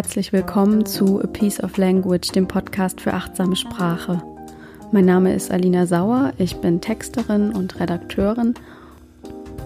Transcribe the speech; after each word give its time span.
Herzlich 0.00 0.32
willkommen 0.32 0.86
zu 0.86 1.20
A 1.22 1.26
Piece 1.26 1.62
of 1.62 1.76
Language, 1.76 2.32
dem 2.32 2.48
Podcast 2.48 3.02
für 3.02 3.12
achtsame 3.12 3.54
Sprache. 3.54 4.22
Mein 4.92 5.04
Name 5.04 5.34
ist 5.34 5.50
Alina 5.50 5.84
Sauer, 5.84 6.32
ich 6.38 6.56
bin 6.56 6.80
Texterin 6.80 7.54
und 7.54 7.78
Redakteurin 7.78 8.54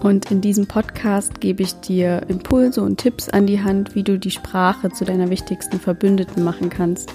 und 0.03 0.29
in 0.31 0.41
diesem 0.41 0.67
Podcast 0.67 1.39
gebe 1.39 1.63
ich 1.63 1.75
dir 1.75 2.23
Impulse 2.27 2.81
und 2.81 2.97
Tipps 2.97 3.29
an 3.29 3.47
die 3.47 3.63
Hand, 3.63 3.95
wie 3.95 4.03
du 4.03 4.19
die 4.19 4.29
Sprache 4.29 4.89
zu 4.89 5.05
deiner 5.05 5.29
wichtigsten 5.29 5.79
Verbündeten 5.79 6.43
machen 6.43 6.69
kannst 6.69 7.13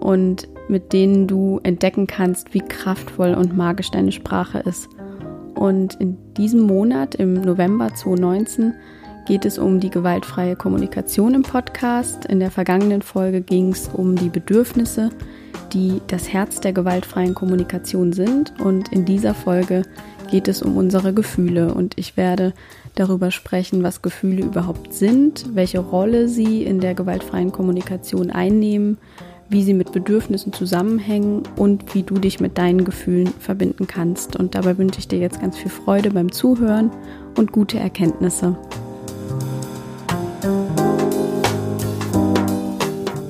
und 0.00 0.46
mit 0.68 0.92
denen 0.92 1.26
du 1.26 1.60
entdecken 1.62 2.06
kannst, 2.06 2.52
wie 2.52 2.60
kraftvoll 2.60 3.32
und 3.32 3.56
magisch 3.56 3.90
deine 3.90 4.12
Sprache 4.12 4.58
ist. 4.58 4.90
Und 5.54 5.94
in 5.94 6.18
diesem 6.34 6.60
Monat, 6.60 7.14
im 7.14 7.40
November 7.40 7.94
2019, 7.94 8.74
geht 9.26 9.44
es 9.44 9.58
um 9.58 9.80
die 9.80 9.90
gewaltfreie 9.90 10.56
Kommunikation 10.56 11.34
im 11.34 11.42
Podcast. 11.42 12.26
In 12.26 12.40
der 12.40 12.50
vergangenen 12.50 13.02
Folge 13.02 13.40
ging 13.40 13.70
es 13.70 13.88
um 13.88 14.16
die 14.16 14.28
Bedürfnisse, 14.28 15.10
die 15.72 16.00
das 16.08 16.32
Herz 16.32 16.60
der 16.60 16.72
gewaltfreien 16.72 17.34
Kommunikation 17.34 18.12
sind. 18.12 18.52
Und 18.60 18.92
in 18.92 19.04
dieser 19.04 19.34
Folge 19.34 19.82
geht 20.30 20.48
es 20.48 20.62
um 20.62 20.76
unsere 20.76 21.14
Gefühle. 21.14 21.74
Und 21.74 21.98
ich 21.98 22.16
werde 22.16 22.52
darüber 22.94 23.30
sprechen, 23.30 23.82
was 23.82 24.02
Gefühle 24.02 24.42
überhaupt 24.42 24.92
sind, 24.92 25.54
welche 25.54 25.78
Rolle 25.78 26.28
sie 26.28 26.62
in 26.62 26.80
der 26.80 26.94
gewaltfreien 26.94 27.50
Kommunikation 27.50 28.30
einnehmen, 28.30 28.98
wie 29.48 29.62
sie 29.62 29.74
mit 29.74 29.92
Bedürfnissen 29.92 30.52
zusammenhängen 30.52 31.42
und 31.56 31.94
wie 31.94 32.02
du 32.02 32.18
dich 32.18 32.40
mit 32.40 32.58
deinen 32.58 32.84
Gefühlen 32.84 33.28
verbinden 33.38 33.86
kannst. 33.86 34.36
Und 34.36 34.54
dabei 34.54 34.76
wünsche 34.76 34.98
ich 34.98 35.08
dir 35.08 35.18
jetzt 35.18 35.40
ganz 35.40 35.56
viel 35.56 35.70
Freude 35.70 36.10
beim 36.10 36.30
Zuhören 36.30 36.90
und 37.36 37.52
gute 37.52 37.78
Erkenntnisse. 37.78 38.56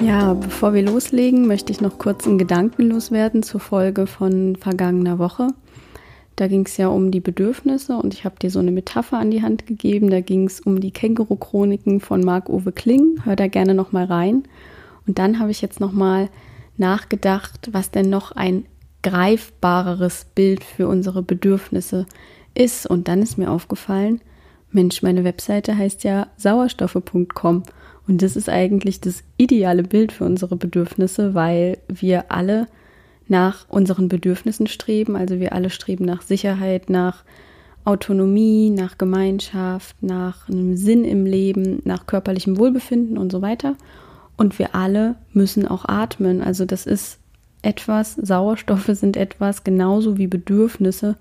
Ja, 0.04 0.34
bevor 0.34 0.74
wir 0.74 0.82
loslegen, 0.82 1.46
möchte 1.46 1.72
ich 1.72 1.80
noch 1.80 1.96
kurz 1.96 2.26
einen 2.26 2.36
Gedanken 2.36 2.90
loswerden 2.90 3.42
zur 3.42 3.58
Folge 3.58 4.06
von 4.06 4.54
vergangener 4.54 5.18
Woche. 5.18 5.48
Da 6.36 6.46
ging 6.46 6.66
es 6.66 6.76
ja 6.76 6.88
um 6.88 7.10
die 7.10 7.20
Bedürfnisse 7.20 7.96
und 7.96 8.12
ich 8.12 8.26
habe 8.26 8.34
dir 8.38 8.50
so 8.50 8.58
eine 8.58 8.70
Metapher 8.70 9.18
an 9.18 9.30
die 9.30 9.40
Hand 9.40 9.66
gegeben. 9.66 10.10
Da 10.10 10.20
ging 10.20 10.46
es 10.46 10.60
um 10.60 10.82
die 10.82 10.90
Känguru-Chroniken 10.90 12.00
von 12.00 12.20
Marc-Uwe 12.20 12.72
Kling. 12.72 13.20
Hör 13.24 13.34
da 13.34 13.46
gerne 13.46 13.72
nochmal 13.72 14.04
rein. 14.04 14.42
Und 15.06 15.18
dann 15.18 15.38
habe 15.38 15.52
ich 15.52 15.62
jetzt 15.62 15.80
nochmal 15.80 16.28
nachgedacht, 16.76 17.70
was 17.72 17.90
denn 17.90 18.10
noch 18.10 18.32
ein 18.32 18.66
greifbareres 19.02 20.26
Bild 20.34 20.64
für 20.64 20.86
unsere 20.86 21.22
Bedürfnisse 21.22 22.04
ist. 22.52 22.86
Und 22.86 23.08
dann 23.08 23.22
ist 23.22 23.38
mir 23.38 23.50
aufgefallen, 23.50 24.20
Mensch, 24.70 25.00
meine 25.00 25.24
Webseite 25.24 25.78
heißt 25.78 26.04
ja 26.04 26.26
sauerstoffe.com. 26.36 27.62
Und 28.06 28.22
das 28.22 28.36
ist 28.36 28.48
eigentlich 28.48 29.00
das 29.00 29.22
ideale 29.36 29.82
Bild 29.82 30.12
für 30.12 30.24
unsere 30.24 30.56
Bedürfnisse, 30.56 31.34
weil 31.34 31.78
wir 31.88 32.30
alle 32.30 32.66
nach 33.28 33.66
unseren 33.68 34.08
Bedürfnissen 34.08 34.66
streben. 34.66 35.16
Also 35.16 35.40
wir 35.40 35.54
alle 35.54 35.70
streben 35.70 36.04
nach 36.04 36.22
Sicherheit, 36.22 36.90
nach 36.90 37.24
Autonomie, 37.84 38.70
nach 38.70 38.98
Gemeinschaft, 38.98 40.02
nach 40.02 40.48
einem 40.48 40.76
Sinn 40.76 41.04
im 41.04 41.26
Leben, 41.26 41.80
nach 41.84 42.06
körperlichem 42.06 42.58
Wohlbefinden 42.58 43.18
und 43.18 43.32
so 43.32 43.42
weiter. 43.42 43.76
Und 44.36 44.58
wir 44.58 44.74
alle 44.74 45.16
müssen 45.32 45.66
auch 45.66 45.84
atmen. 45.86 46.42
Also 46.42 46.64
das 46.64 46.86
ist 46.86 47.18
etwas, 47.62 48.14
Sauerstoffe 48.14 48.90
sind 48.92 49.16
etwas 49.16 49.64
genauso 49.64 50.18
wie 50.18 50.26
Bedürfnisse, 50.26 51.16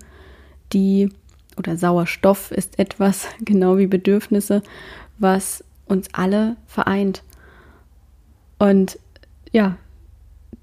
die, 0.72 1.10
oder 1.56 1.76
Sauerstoff 1.76 2.50
ist 2.50 2.78
etwas 2.78 3.26
genau 3.44 3.78
wie 3.78 3.86
Bedürfnisse, 3.86 4.62
was 5.18 5.64
uns 5.86 6.08
alle 6.12 6.56
vereint. 6.66 7.22
Und 8.58 8.98
ja, 9.52 9.76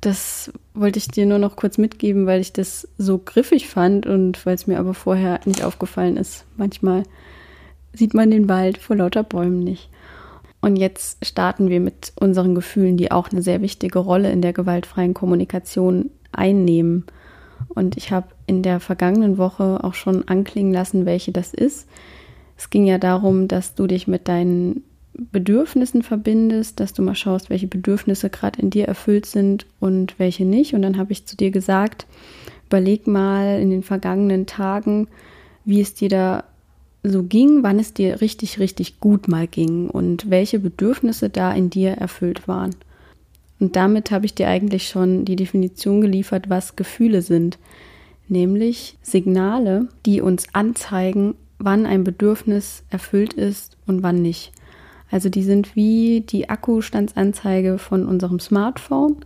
das 0.02 0.52
wollte 0.74 0.98
ich 0.98 1.08
dir 1.08 1.26
nur 1.26 1.38
noch 1.38 1.56
kurz 1.56 1.78
mitgeben, 1.78 2.26
weil 2.26 2.42
ich 2.42 2.54
das 2.54 2.88
so 2.98 3.20
griffig 3.20 3.68
fand 3.68 4.08
und 4.08 4.46
weil 4.46 4.56
es 4.56 4.66
mir 4.68 4.80
aber 4.80 4.94
vorher 4.94 5.40
nicht 5.46 5.64
aufgefallen 5.64 6.18
ist. 6.18 6.46
Manchmal 6.58 7.04
sieht 7.94 8.14
man 8.14 8.32
den 8.32 8.50
Wald 8.50 8.78
vor 8.80 8.96
lauter 8.96 9.24
Bäumen 9.24 9.60
nicht. 9.60 9.90
Und 10.60 10.76
jetzt 10.76 11.26
starten 11.26 11.70
wir 11.70 11.80
mit 11.80 12.14
unseren 12.20 12.56
Gefühlen, 12.56 12.98
die 12.98 13.12
auch 13.12 13.30
eine 13.32 13.42
sehr 13.42 13.62
wichtige 13.62 14.00
Rolle 14.00 14.32
in 14.32 14.42
der 14.42 14.54
gewaltfreien 14.54 15.14
Kommunikation 15.14 16.12
einnehmen. 16.32 17.06
Und 17.70 17.98
ich 17.98 18.12
habe 18.12 18.28
in 18.48 18.64
der 18.64 18.80
vergangenen 18.80 19.38
Woche 19.38 19.84
auch 19.84 19.94
schon 19.94 20.28
anklingen 20.28 20.74
lassen, 20.74 21.06
welche 21.06 21.32
das 21.32 21.54
ist. 21.54 21.88
Es 22.58 22.70
ging 22.70 22.86
ja 22.86 23.00
darum, 23.00 23.48
dass 23.48 23.76
du 23.76 23.88
dich 23.88 24.08
mit 24.08 24.28
deinen 24.28 24.84
Bedürfnissen 25.14 26.04
verbindest, 26.04 26.80
dass 26.80 26.94
du 26.94 27.02
mal 27.02 27.16
schaust, 27.16 27.50
welche 27.50 27.68
Bedürfnisse 27.68 28.30
gerade 28.30 28.62
in 28.62 28.70
dir 28.70 28.88
erfüllt 28.88 29.26
sind 29.26 29.66
und 29.80 30.18
welche 30.20 30.46
nicht. 30.46 30.74
Und 30.74 30.82
dann 30.82 30.98
habe 30.98 31.12
ich 31.12 31.26
zu 31.26 31.36
dir 31.36 31.52
gesagt, 31.52 32.08
überleg 32.68 33.08
mal 33.08 33.60
in 33.60 33.70
den 33.70 33.84
vergangenen 33.84 34.46
Tagen, 34.46 35.08
wie 35.66 35.82
es 35.82 35.94
dir 35.94 36.10
da 36.10 36.44
so 37.04 37.24
ging, 37.24 37.64
wann 37.64 37.80
es 37.80 37.94
dir 37.94 38.22
richtig, 38.22 38.60
richtig 38.60 39.00
gut 39.00 39.28
mal 39.28 39.48
ging 39.48 39.90
und 39.90 40.30
welche 40.30 40.60
Bedürfnisse 40.60 41.30
da 41.30 41.52
in 41.52 41.70
dir 41.70 41.92
erfüllt 41.92 42.48
waren. 42.48 42.76
Und 43.60 43.76
damit 43.76 44.12
habe 44.12 44.26
ich 44.26 44.34
dir 44.34 44.48
eigentlich 44.48 44.88
schon 44.88 45.26
die 45.26 45.36
Definition 45.36 46.02
geliefert, 46.02 46.50
was 46.50 46.76
Gefühle 46.76 47.22
sind, 47.22 47.60
nämlich 48.28 48.98
Signale, 49.02 49.88
die 50.06 50.22
uns 50.22 50.48
anzeigen, 50.54 51.36
wann 51.60 51.86
ein 51.86 52.04
Bedürfnis 52.04 52.84
erfüllt 52.90 53.34
ist 53.34 53.78
und 53.86 54.02
wann 54.04 54.22
nicht. 54.22 54.52
Also 55.12 55.30
die 55.30 55.44
sind 55.44 55.76
wie 55.76 56.22
die 56.22 56.50
Akkustandsanzeige 56.50 57.78
von 57.78 58.06
unserem 58.06 58.40
Smartphone, 58.40 59.18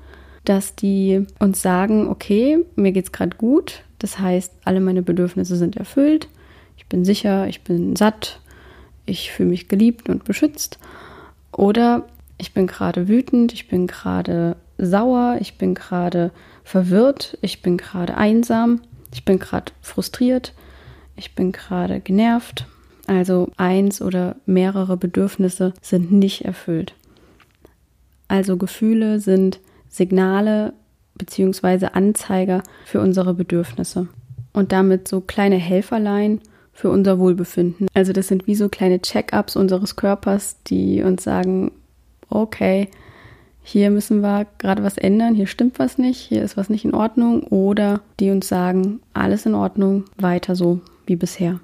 dass 0.43 0.75
die 0.75 1.25
uns 1.39 1.61
sagen, 1.61 2.07
okay, 2.07 2.65
mir 2.75 2.91
geht's 2.91 3.11
gerade 3.11 3.37
gut, 3.37 3.83
das 3.99 4.19
heißt, 4.19 4.51
alle 4.65 4.81
meine 4.81 5.03
Bedürfnisse 5.03 5.55
sind 5.55 5.77
erfüllt, 5.77 6.27
ich 6.77 6.87
bin 6.87 7.05
sicher, 7.05 7.47
ich 7.47 7.61
bin 7.61 7.95
satt, 7.95 8.41
ich 9.05 9.31
fühle 9.31 9.49
mich 9.49 9.67
geliebt 9.67 10.09
und 10.09 10.23
beschützt. 10.23 10.79
Oder 11.51 12.05
ich 12.37 12.53
bin 12.53 12.67
gerade 12.67 13.07
wütend, 13.07 13.53
ich 13.53 13.67
bin 13.67 13.87
gerade 13.87 14.57
sauer, 14.77 15.37
ich 15.39 15.57
bin 15.57 15.73
gerade 15.73 16.31
verwirrt, 16.63 17.37
ich 17.41 17.61
bin 17.61 17.77
gerade 17.77 18.17
einsam, 18.17 18.81
ich 19.13 19.23
bin 19.23 19.39
gerade 19.39 19.71
frustriert, 19.81 20.53
ich 21.15 21.33
bin 21.33 21.51
gerade 21.51 22.01
genervt 22.01 22.67
also 23.07 23.49
eins 23.57 24.01
oder 24.01 24.35
mehrere 24.45 24.97
Bedürfnisse 24.97 25.73
sind 25.81 26.11
nicht 26.11 26.45
erfüllt. 26.45 26.93
Also 28.27 28.57
Gefühle 28.57 29.19
sind 29.19 29.59
Signale 29.89 30.73
bzw. 31.15 31.87
Anzeiger 31.93 32.63
für 32.85 32.99
unsere 32.99 33.33
Bedürfnisse 33.33 34.07
und 34.53 34.71
damit 34.71 35.07
so 35.07 35.21
kleine 35.21 35.57
Helferlein 35.57 36.41
für 36.73 36.89
unser 36.89 37.19
Wohlbefinden. 37.19 37.87
Also 37.93 38.11
das 38.11 38.27
sind 38.27 38.47
wie 38.47 38.55
so 38.55 38.67
kleine 38.67 39.01
Check-ups 39.01 39.55
unseres 39.55 39.95
Körpers, 39.95 40.57
die 40.67 41.01
uns 41.03 41.23
sagen, 41.23 41.71
okay, 42.29 42.89
hier 43.63 43.89
müssen 43.89 44.21
wir 44.21 44.45
gerade 44.57 44.83
was 44.83 44.97
ändern, 44.97 45.33
hier 45.33 45.47
stimmt 45.47 45.79
was 45.79 45.97
nicht, 45.97 46.19
hier 46.19 46.43
ist 46.43 46.57
was 46.57 46.69
nicht 46.69 46.85
in 46.85 46.93
Ordnung 46.93 47.43
oder 47.43 48.01
die 48.19 48.29
uns 48.29 48.47
sagen, 48.47 48.99
alles 49.13 49.45
in 49.45 49.55
Ordnung, 49.55 50.03
weiter 50.17 50.55
so 50.55 50.81
wie 51.07 51.15
bisher. 51.15 51.59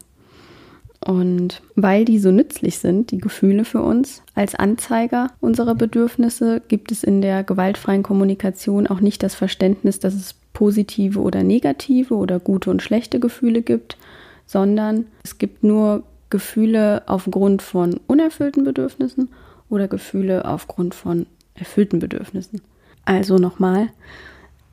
Und 1.03 1.63
weil 1.75 2.05
die 2.05 2.19
so 2.19 2.31
nützlich 2.31 2.77
sind, 2.77 3.09
die 3.09 3.17
Gefühle 3.17 3.65
für 3.65 3.81
uns 3.81 4.21
als 4.35 4.53
Anzeiger 4.53 5.31
unserer 5.39 5.73
Bedürfnisse, 5.73 6.61
gibt 6.67 6.91
es 6.91 7.03
in 7.03 7.21
der 7.21 7.43
gewaltfreien 7.43 8.03
Kommunikation 8.03 8.85
auch 8.85 8.99
nicht 8.99 9.23
das 9.23 9.33
Verständnis, 9.33 9.99
dass 9.99 10.13
es 10.13 10.35
positive 10.53 11.19
oder 11.19 11.43
negative 11.43 12.13
oder 12.15 12.39
gute 12.39 12.69
und 12.69 12.83
schlechte 12.83 13.19
Gefühle 13.19 13.63
gibt, 13.63 13.97
sondern 14.45 15.05
es 15.23 15.39
gibt 15.39 15.63
nur 15.63 16.03
Gefühle 16.29 17.03
aufgrund 17.07 17.63
von 17.63 17.99
unerfüllten 18.05 18.63
Bedürfnissen 18.63 19.29
oder 19.69 19.87
Gefühle 19.87 20.45
aufgrund 20.45 20.93
von 20.93 21.25
erfüllten 21.55 21.99
Bedürfnissen. 21.99 22.61
Also 23.05 23.37
nochmal, 23.37 23.89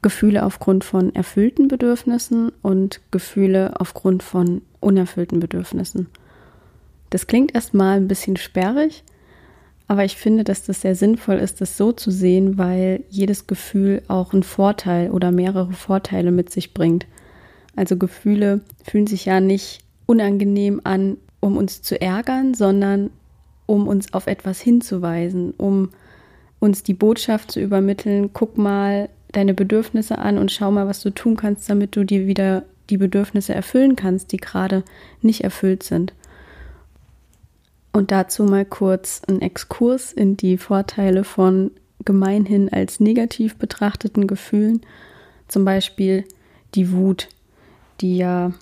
Gefühle 0.02 0.44
aufgrund 0.44 0.84
von 0.84 1.14
erfüllten 1.14 1.69
Bedürfnissen 1.69 2.52
und 2.62 3.00
Gefühle 3.10 3.80
aufgrund 3.80 4.22
von 4.22 4.62
unerfüllten 4.80 5.40
Bedürfnissen. 5.40 6.06
Das 7.10 7.26
klingt 7.26 7.55
erstmal 7.55 7.96
ein 7.96 8.08
bisschen 8.08 8.37
sperrig, 8.37 9.02
aber 9.87 10.05
ich 10.05 10.16
finde, 10.16 10.44
dass 10.44 10.64
das 10.64 10.82
sehr 10.82 10.94
sinnvoll 10.94 11.37
ist, 11.37 11.60
das 11.60 11.76
so 11.76 11.93
zu 11.93 12.10
sehen, 12.10 12.58
weil 12.58 13.05
jedes 13.08 13.46
Gefühl 13.46 14.02
auch 14.08 14.32
einen 14.32 14.43
Vorteil 14.43 15.10
oder 15.10 15.31
mehrere 15.31 15.72
Vorteile 15.72 16.31
mit 16.31 16.50
sich 16.50 16.75
bringt. 16.75 17.06
Also 17.75 17.96
Gefühle 17.96 18.60
fühlen 18.84 19.06
sich 19.06 19.25
ja 19.25 19.40
nicht 19.40 19.81
unangenehm 20.05 20.81
an, 20.84 21.16
um 21.40 21.56
uns 21.56 21.81
zu 21.81 22.00
ärgern, 22.00 22.52
sondern 22.52 23.11
um 23.66 23.87
uns 23.87 24.12
auf 24.12 24.26
etwas 24.26 24.61
hinzuweisen, 24.61 25.54
um 25.56 25.90
uns 26.58 26.82
die 26.82 26.94
Botschaft 26.94 27.52
zu 27.52 27.61
übermitteln, 27.61 28.31
guck 28.32 28.58
mal 28.58 29.08
deine 29.32 29.54
Bedürfnisse 29.54 30.19
an 30.19 30.38
und 30.38 30.50
schau 30.50 30.70
mal, 30.70 30.88
was 30.88 31.02
du 31.02 31.11
tun 31.11 31.37
kannst, 31.37 31.69
damit 31.70 31.94
du 31.94 32.04
dir 32.04 32.26
wieder 32.26 32.64
die 32.90 32.96
Bedürfnisse 32.96 33.54
erfüllen 33.54 33.96
kannst, 33.96 34.32
die 34.32 34.38
gerade 34.38 34.82
nicht 35.20 35.44
erfüllt 35.44 35.82
sind. 35.82 36.14
Und 37.93 38.11
dazu 38.11 38.44
mal 38.44 38.64
kurz 38.64 39.23
ein 39.29 39.40
Exkurs 39.40 40.12
in 40.12 40.37
die 40.37 40.58
Vorteile 40.58 41.25
von 41.25 41.70
gemeinhin 42.05 42.73
als 42.73 43.00
negativ 43.00 43.56
betrachteten 43.56 44.26
Gefühlen. 44.26 44.82
Zum 45.49 45.64
Beispiel 45.64 46.25
die 46.75 46.93
Wut, 46.93 47.29
die 48.00 48.19
ja 48.19 48.52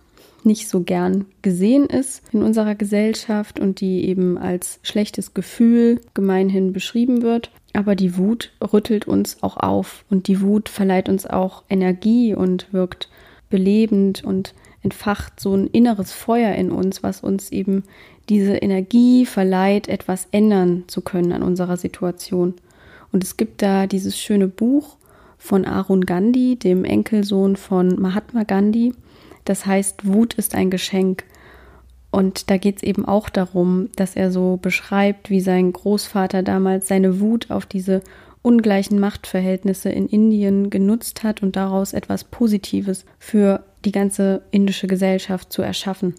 nicht 0.45 0.69
so 0.69 0.81
gern 0.81 1.27
gesehen 1.43 1.87
ist 1.87 2.23
in 2.33 2.43
unserer 2.43 2.77
Gesellschaft 2.77 3.59
und 3.59 3.81
die 3.81 4.09
eben 4.09 4.39
als 4.39 4.79
schlechtes 4.83 5.35
Gefühl 5.35 6.01
gemeinhin 6.15 6.73
beschrieben 6.73 7.23
wird. 7.23 7.51
Aber 7.73 7.97
die 7.97 8.17
Wut 8.17 8.53
rüttelt 8.73 9.07
uns 9.07 9.43
auch 9.43 9.57
auf 9.57 10.05
und 10.09 10.29
die 10.29 10.41
Wut 10.41 10.69
verleiht 10.69 11.09
uns 11.09 11.27
auch 11.27 11.65
Energie 11.69 12.33
und 12.33 12.73
wirkt 12.73 13.11
belebend 13.51 14.25
und 14.25 14.55
entfacht 14.83 15.41
so 15.41 15.55
ein 15.55 15.67
inneres 15.67 16.13
Feuer 16.13 16.55
in 16.55 16.71
uns, 16.71 17.03
was 17.03 17.21
uns 17.21 17.51
eben 17.51 17.83
diese 18.29 18.57
Energie 18.57 19.27
verleiht, 19.27 19.89
etwas 19.89 20.27
ändern 20.33 20.85
zu 20.87 21.01
können 21.01 21.33
an 21.33 21.43
unserer 21.43 21.77
Situation. 21.77 22.55
Und 23.13 23.25
es 23.25 23.37
gibt 23.37 23.63
da 23.63 23.87
dieses 23.87 24.19
schöne 24.19 24.49
Buch 24.49 24.97
von 25.39 25.65
Arun 25.65 26.03
Gandhi, 26.07 26.57
dem 26.57 26.85
Enkelsohn 26.85 27.57
von 27.57 28.01
Mahatma 28.01 28.43
Gandhi. 28.43 28.95
Das 29.45 29.65
heißt, 29.65 30.07
Wut 30.07 30.35
ist 30.35 30.55
ein 30.55 30.71
Geschenk. 30.71 31.25
Und 32.11 32.51
da 32.51 32.57
geht 32.57 32.79
es 32.79 32.83
eben 32.83 33.05
auch 33.05 33.29
darum, 33.29 33.91
dass 33.97 34.17
er 34.17 34.31
so 34.31 34.59
beschreibt, 34.61 35.31
wie 35.31 35.41
sein 35.41 35.73
Großvater 35.73 36.43
damals 36.43 36.89
seine 36.89 37.21
Wut 37.21 37.51
auf 37.51 37.67
diese 37.67 38.01
ungleichen 38.43 39.01
Machtverhältnisse 39.01 39.91
in 39.91 40.09
Indien 40.09 40.71
genutzt 40.71 41.25
hat 41.25 41.43
und 41.43 41.57
daraus 41.57 41.93
etwas 41.93 42.25
Positives 42.25 43.05
für 43.19 43.65
die 43.85 43.93
ganze 43.93 44.43
indische 44.51 44.87
Gesellschaft 44.87 45.53
zu 45.53 45.63
erschaffen. 45.63 46.15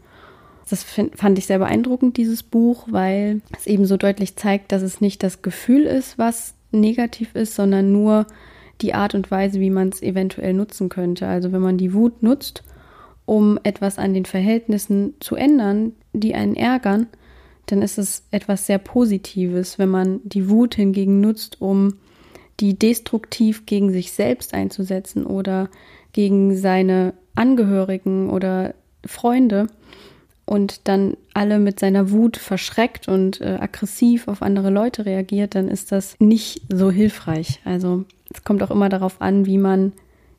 Das 0.70 0.84
fand 0.84 1.38
ich 1.38 1.46
sehr 1.46 1.60
beeindruckend, 1.60 2.18
dieses 2.18 2.44
Buch, 2.44 2.88
weil 2.90 3.42
es 3.58 3.68
eben 3.68 3.86
so 3.86 3.98
deutlich 3.98 4.36
zeigt, 4.36 4.72
dass 4.72 4.82
es 4.82 5.00
nicht 5.00 5.24
das 5.24 5.42
Gefühl 5.42 5.84
ist, 5.84 6.18
was 6.18 6.56
negativ 6.72 7.36
ist, 7.36 7.56
sondern 7.56 7.92
nur 7.92 8.28
die 8.82 8.94
Art 8.94 9.16
und 9.16 9.32
Weise, 9.32 9.60
wie 9.60 9.70
man 9.70 9.90
es 9.90 10.02
eventuell 10.02 10.54
nutzen 10.54 10.90
könnte. 10.90 11.28
Also 11.28 11.52
wenn 11.52 11.62
man 11.62 11.78
die 11.78 11.94
Wut 11.94 12.22
nutzt, 12.22 12.64
um 13.26 13.60
etwas 13.64 13.98
an 13.98 14.14
den 14.14 14.26
Verhältnissen 14.26 15.16
zu 15.20 15.36
ändern, 15.36 15.94
die 16.14 16.36
einen 16.36 16.56
ärgern, 16.56 17.08
dann 17.66 17.82
ist 17.82 17.98
es 17.98 18.24
etwas 18.32 18.66
sehr 18.66 18.78
Positives. 18.78 19.80
Wenn 19.80 19.90
man 19.90 20.22
die 20.24 20.50
Wut 20.50 20.76
hingegen 20.76 21.20
nutzt, 21.20 21.62
um 21.62 21.96
die 22.60 22.78
destruktiv 22.78 23.66
gegen 23.66 23.92
sich 23.92 24.12
selbst 24.12 24.54
einzusetzen 24.54 25.26
oder 25.26 25.70
gegen 26.14 26.56
seine 26.56 27.14
Angehörigen 27.36 28.30
oder 28.30 28.74
Freunde 29.06 29.68
und 30.48 30.88
dann 30.88 31.18
alle 31.34 31.60
mit 31.60 31.78
seiner 31.78 32.10
Wut 32.10 32.38
verschreckt 32.38 33.10
und 33.10 33.42
äh, 33.42 33.58
aggressiv 33.60 34.30
auf 34.30 34.42
andere 34.42 34.70
Leute 34.70 35.06
reagiert, 35.06 35.56
dann 35.56 35.68
ist 35.68 35.92
das 35.92 36.16
nicht 36.20 36.62
so 36.74 36.90
hilfreich. 36.90 37.60
Also 37.66 38.06
es 38.34 38.46
kommt 38.46 38.64
auch 38.64 38.72
immer 38.72 38.88
darauf 38.88 39.22
an, 39.22 39.46
wie 39.46 39.58
man 39.58 39.92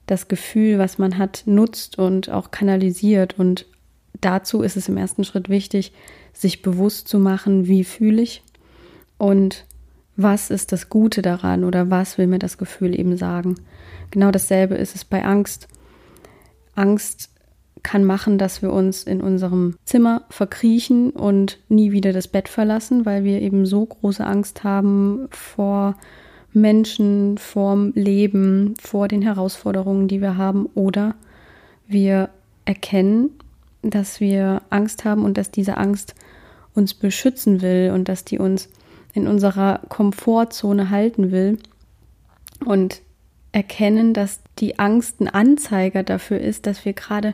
das 0.07 0.27
Gefühl, 0.27 0.79
was 0.79 0.97
man 0.97 1.19
hat, 1.19 1.43
nutzt 1.45 1.99
und 1.99 2.31
auch 2.31 2.51
kanalisiert. 2.51 3.39
Und 3.39 3.67
dazu 4.23 4.63
ist 4.63 4.79
es 4.79 4.89
im 4.89 4.97
ersten 4.97 5.25
Schritt 5.25 5.51
wichtig, 5.51 5.93
sich 6.33 6.63
bewusst 6.63 7.07
zu 7.07 7.19
machen, 7.19 7.67
wie 7.67 7.85
fühle 7.85 8.23
ich 8.23 8.43
und 9.19 9.67
was 10.17 10.49
ist 10.49 10.73
das 10.73 10.89
Gute 10.89 11.21
daran 11.21 11.65
oder 11.65 11.91
was 11.91 12.17
will 12.17 12.29
mir 12.29 12.39
das 12.39 12.57
Gefühl 12.57 12.99
eben 12.99 13.19
sagen. 13.19 13.57
Genau 14.11 14.31
dasselbe 14.31 14.75
ist 14.77 14.95
es 14.97 15.05
bei 15.05 15.23
Angst. 15.23 15.69
Angst 16.75 17.29
kann 17.89 18.05
machen, 18.05 18.37
dass 18.37 18.61
wir 18.61 18.71
uns 18.71 19.05
in 19.05 19.23
unserem 19.23 19.77
Zimmer 19.87 20.25
verkriechen 20.29 21.09
und 21.09 21.59
nie 21.71 21.91
wieder 21.91 22.13
das 22.13 22.29
Bett 22.29 22.47
verlassen, 22.47 23.07
weil 23.07 23.25
wir 23.25 23.41
eben 23.41 23.65
so 23.65 23.87
große 23.87 24.23
Angst 24.23 24.63
haben 24.63 25.27
vor 25.31 25.97
Menschen, 26.53 27.39
vorm 27.39 27.93
Leben, 27.95 28.75
vor 28.79 29.09
den 29.09 29.23
Herausforderungen, 29.23 30.07
die 30.07 30.21
wir 30.21 30.37
haben. 30.37 30.67
Oder 30.75 31.15
wir 31.87 32.29
erkennen, 32.67 33.31
dass 33.81 34.21
wir 34.21 34.61
Angst 34.69 35.07
haben 35.07 35.25
und 35.25 35.39
dass 35.39 35.51
diese 35.51 35.79
Angst 35.79 36.15
uns 36.75 36.93
beschützen 36.93 37.63
will 37.63 37.93
und 37.95 38.11
dass 38.11 38.23
die 38.23 38.39
uns 38.39 38.69
in 39.15 39.27
unserer 39.27 39.81
Komfortzone 39.89 40.91
halten 40.91 41.33
will. 41.33 41.57
Und 42.67 43.01
erkennen, 43.53 44.13
dass 44.13 44.41
die 44.59 44.79
Angst 44.79 45.21
ein 45.21 45.29
Anzeiger 45.29 46.03
dafür 46.03 46.39
ist, 46.39 46.67
dass 46.67 46.85
wir 46.85 46.93
gerade 46.93 47.33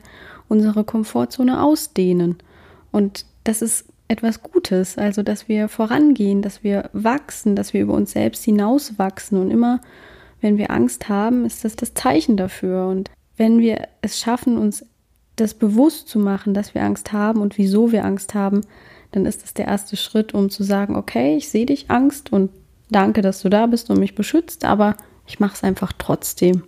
unsere 0.48 0.84
Komfortzone 0.84 1.62
ausdehnen. 1.62 2.36
Und 2.92 3.26
das 3.44 3.62
ist 3.62 3.86
etwas 4.08 4.42
Gutes, 4.42 4.98
also 4.98 5.22
dass 5.22 5.48
wir 5.48 5.68
vorangehen, 5.68 6.42
dass 6.42 6.62
wir 6.62 6.90
wachsen, 6.92 7.56
dass 7.56 7.72
wir 7.72 7.82
über 7.82 7.94
uns 7.94 8.12
selbst 8.12 8.44
hinauswachsen. 8.44 9.38
Und 9.38 9.50
immer, 9.50 9.80
wenn 10.40 10.58
wir 10.58 10.70
Angst 10.70 11.08
haben, 11.08 11.44
ist 11.44 11.64
das 11.64 11.76
das 11.76 11.94
Zeichen 11.94 12.36
dafür. 12.36 12.86
Und 12.88 13.10
wenn 13.36 13.60
wir 13.60 13.88
es 14.02 14.18
schaffen, 14.20 14.58
uns 14.58 14.86
das 15.36 15.54
bewusst 15.54 16.08
zu 16.08 16.18
machen, 16.18 16.54
dass 16.54 16.74
wir 16.74 16.82
Angst 16.82 17.12
haben 17.12 17.40
und 17.40 17.58
wieso 17.58 17.92
wir 17.92 18.04
Angst 18.04 18.34
haben, 18.34 18.60
dann 19.10 19.26
ist 19.26 19.42
das 19.42 19.54
der 19.54 19.66
erste 19.66 19.96
Schritt, 19.96 20.34
um 20.34 20.50
zu 20.50 20.62
sagen, 20.62 20.96
okay, 20.96 21.36
ich 21.36 21.48
sehe 21.48 21.66
dich 21.66 21.90
Angst 21.90 22.32
und 22.32 22.50
danke, 22.90 23.20
dass 23.20 23.42
du 23.42 23.48
da 23.48 23.66
bist 23.66 23.90
und 23.90 23.98
mich 23.98 24.14
beschützt, 24.14 24.64
aber 24.64 24.96
ich 25.26 25.40
mache 25.40 25.54
es 25.54 25.64
einfach 25.64 25.92
trotzdem, 25.96 26.64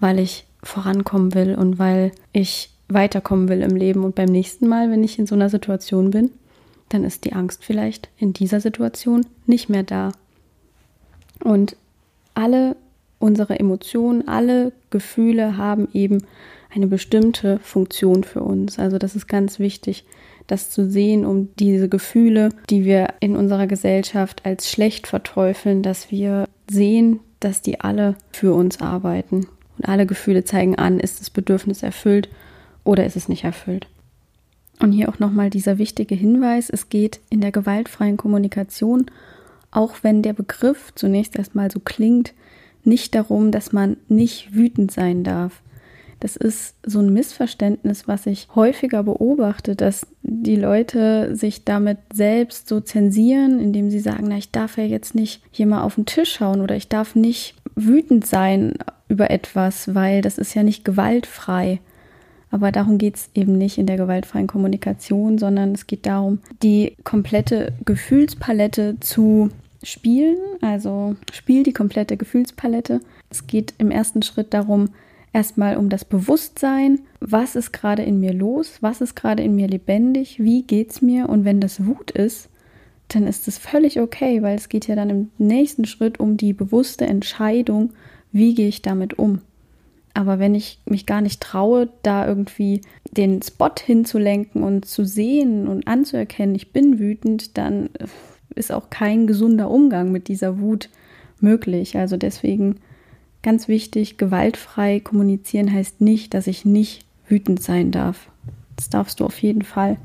weil 0.00 0.18
ich 0.18 0.46
vorankommen 0.62 1.34
will 1.34 1.54
und 1.54 1.78
weil 1.78 2.12
ich 2.32 2.73
weiterkommen 2.88 3.48
will 3.48 3.62
im 3.62 3.76
Leben. 3.76 4.04
Und 4.04 4.14
beim 4.14 4.28
nächsten 4.28 4.68
Mal, 4.68 4.90
wenn 4.90 5.04
ich 5.04 5.18
in 5.18 5.26
so 5.26 5.34
einer 5.34 5.50
Situation 5.50 6.10
bin, 6.10 6.30
dann 6.88 7.04
ist 7.04 7.24
die 7.24 7.32
Angst 7.32 7.64
vielleicht 7.64 8.08
in 8.18 8.32
dieser 8.32 8.60
Situation 8.60 9.26
nicht 9.46 9.68
mehr 9.68 9.82
da. 9.82 10.12
Und 11.42 11.76
alle 12.34 12.76
unsere 13.18 13.58
Emotionen, 13.58 14.28
alle 14.28 14.72
Gefühle 14.90 15.56
haben 15.56 15.88
eben 15.92 16.24
eine 16.74 16.86
bestimmte 16.86 17.58
Funktion 17.60 18.24
für 18.24 18.42
uns. 18.42 18.78
Also 18.78 18.98
das 18.98 19.16
ist 19.16 19.28
ganz 19.28 19.58
wichtig, 19.58 20.04
das 20.46 20.70
zu 20.70 20.90
sehen, 20.90 21.24
um 21.24 21.48
diese 21.58 21.88
Gefühle, 21.88 22.50
die 22.68 22.84
wir 22.84 23.14
in 23.20 23.36
unserer 23.36 23.66
Gesellschaft 23.66 24.44
als 24.44 24.70
schlecht 24.70 25.06
verteufeln, 25.06 25.82
dass 25.82 26.10
wir 26.10 26.46
sehen, 26.68 27.20
dass 27.40 27.62
die 27.62 27.80
alle 27.80 28.16
für 28.32 28.52
uns 28.52 28.80
arbeiten. 28.80 29.46
Und 29.78 29.88
alle 29.88 30.06
Gefühle 30.06 30.44
zeigen 30.44 30.76
an, 30.76 31.00
ist 31.00 31.20
das 31.20 31.30
Bedürfnis 31.30 31.82
erfüllt 31.82 32.28
oder 32.84 33.04
ist 33.04 33.16
es 33.16 33.28
nicht 33.28 33.44
erfüllt. 33.44 33.86
Und 34.80 34.92
hier 34.92 35.08
auch 35.08 35.18
nochmal 35.18 35.50
dieser 35.50 35.78
wichtige 35.78 36.14
Hinweis, 36.14 36.68
es 36.70 36.88
geht 36.88 37.20
in 37.30 37.40
der 37.40 37.52
gewaltfreien 37.52 38.16
Kommunikation, 38.16 39.06
auch 39.70 39.96
wenn 40.02 40.22
der 40.22 40.32
Begriff 40.32 40.92
zunächst 40.94 41.36
erstmal 41.36 41.70
so 41.70 41.80
klingt, 41.80 42.32
nicht 42.84 43.14
darum, 43.14 43.50
dass 43.50 43.72
man 43.72 43.96
nicht 44.08 44.54
wütend 44.54 44.90
sein 44.90 45.24
darf. 45.24 45.62
Das 46.20 46.36
ist 46.36 46.76
so 46.84 47.00
ein 47.00 47.12
Missverständnis, 47.12 48.08
was 48.08 48.26
ich 48.26 48.48
häufiger 48.54 49.02
beobachte, 49.02 49.76
dass 49.76 50.06
die 50.22 50.56
Leute 50.56 51.34
sich 51.36 51.64
damit 51.64 51.98
selbst 52.12 52.68
so 52.68 52.80
zensieren, 52.80 53.60
indem 53.60 53.90
sie 53.90 54.00
sagen, 54.00 54.26
na, 54.28 54.38
ich 54.38 54.50
darf 54.50 54.78
ja 54.78 54.84
jetzt 54.84 55.14
nicht 55.14 55.42
hier 55.50 55.66
mal 55.66 55.82
auf 55.82 55.96
den 55.96 56.06
Tisch 56.06 56.32
schauen 56.32 56.60
oder 56.60 56.76
ich 56.76 56.88
darf 56.88 57.14
nicht 57.14 57.54
wütend 57.74 58.26
sein 58.26 58.74
über 59.08 59.30
etwas, 59.30 59.94
weil 59.94 60.22
das 60.22 60.38
ist 60.38 60.54
ja 60.54 60.62
nicht 60.62 60.84
gewaltfrei. 60.84 61.80
Aber 62.54 62.70
darum 62.70 62.98
geht 62.98 63.16
es 63.16 63.30
eben 63.34 63.58
nicht 63.58 63.78
in 63.78 63.86
der 63.86 63.96
gewaltfreien 63.96 64.46
Kommunikation, 64.46 65.38
sondern 65.38 65.72
es 65.72 65.88
geht 65.88 66.06
darum, 66.06 66.38
die 66.62 66.94
komplette 67.02 67.72
Gefühlspalette 67.84 68.96
zu 69.00 69.50
spielen. 69.82 70.36
Also 70.60 71.16
spiel 71.32 71.64
die 71.64 71.72
komplette 71.72 72.16
Gefühlspalette. 72.16 73.00
Es 73.28 73.48
geht 73.48 73.74
im 73.78 73.90
ersten 73.90 74.22
Schritt 74.22 74.54
darum, 74.54 74.90
erstmal 75.32 75.76
um 75.76 75.88
das 75.88 76.04
Bewusstsein, 76.04 77.00
was 77.18 77.56
ist 77.56 77.72
gerade 77.72 78.04
in 78.04 78.20
mir 78.20 78.32
los, 78.32 78.78
was 78.80 79.00
ist 79.00 79.16
gerade 79.16 79.42
in 79.42 79.56
mir 79.56 79.66
lebendig, 79.66 80.38
wie 80.38 80.62
geht's 80.62 81.02
mir 81.02 81.28
und 81.28 81.44
wenn 81.44 81.60
das 81.60 81.84
Wut 81.84 82.12
ist, 82.12 82.50
dann 83.08 83.26
ist 83.26 83.48
es 83.48 83.58
völlig 83.58 83.98
okay, 83.98 84.42
weil 84.42 84.54
es 84.56 84.68
geht 84.68 84.86
ja 84.86 84.94
dann 84.94 85.10
im 85.10 85.30
nächsten 85.38 85.86
Schritt 85.86 86.20
um 86.20 86.36
die 86.36 86.52
bewusste 86.52 87.04
Entscheidung, 87.04 87.90
wie 88.30 88.54
gehe 88.54 88.68
ich 88.68 88.80
damit 88.80 89.18
um. 89.18 89.40
Aber 90.14 90.38
wenn 90.38 90.54
ich 90.54 90.78
mich 90.86 91.06
gar 91.06 91.20
nicht 91.20 91.40
traue, 91.40 91.88
da 92.02 92.26
irgendwie 92.26 92.82
den 93.10 93.42
Spot 93.42 93.72
hinzulenken 93.84 94.62
und 94.62 94.84
zu 94.84 95.04
sehen 95.04 95.66
und 95.66 95.88
anzuerkennen, 95.88 96.54
ich 96.54 96.72
bin 96.72 97.00
wütend, 97.00 97.58
dann 97.58 97.90
ist 98.54 98.72
auch 98.72 98.90
kein 98.90 99.26
gesunder 99.26 99.68
Umgang 99.68 100.12
mit 100.12 100.28
dieser 100.28 100.60
Wut 100.60 100.88
möglich. 101.40 101.96
Also 101.98 102.16
deswegen 102.16 102.76
ganz 103.42 103.66
wichtig, 103.66 104.16
gewaltfrei 104.16 105.00
kommunizieren 105.00 105.72
heißt 105.72 106.00
nicht, 106.00 106.32
dass 106.32 106.46
ich 106.46 106.64
nicht 106.64 107.04
wütend 107.26 107.60
sein 107.60 107.90
darf. 107.90 108.30
Das 108.76 108.90
darfst 108.90 109.18
du 109.18 109.26
auf 109.26 109.42
jeden 109.42 109.62
Fall. 109.62 109.96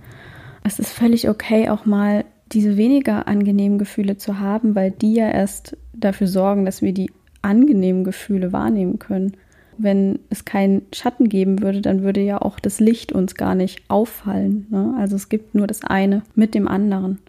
Es 0.63 0.79
ist 0.79 0.89
völlig 0.91 1.29
okay, 1.29 1.69
auch 1.69 1.85
mal 1.85 2.25
diese 2.51 2.77
weniger 2.77 3.27
angenehmen 3.27 3.77
Gefühle 3.77 4.17
zu 4.17 4.39
haben, 4.39 4.73
weil 4.73 4.89
die 4.89 5.13
ja 5.13 5.29
erst 5.29 5.77
dafür 5.93 6.27
sorgen, 6.27 6.65
dass 6.65 6.81
wir 6.81 6.93
die 6.93 7.11
angenehmen 7.43 8.03
Gefühle 8.03 8.51
wahrnehmen 8.51 8.97
können 8.97 9.37
wenn 9.81 10.19
es 10.29 10.45
keinen 10.45 10.83
Schatten 10.93 11.29
geben 11.29 11.62
würde, 11.62 11.81
dann 11.81 12.03
würde 12.03 12.21
ja 12.21 12.41
auch 12.41 12.59
das 12.59 12.79
Licht 12.79 13.12
uns 13.12 13.36
gar 13.36 13.55
nicht 13.55 13.81
auffallen. 13.88 14.67
Ne? 14.69 14.95
Also 14.98 15.15
es 15.15 15.29
gibt 15.29 15.55
nur 15.55 15.67
das 15.67 15.83
eine 15.83 16.21
mit 16.36 16.53
dem 16.53 16.67
anderen. 16.67 17.19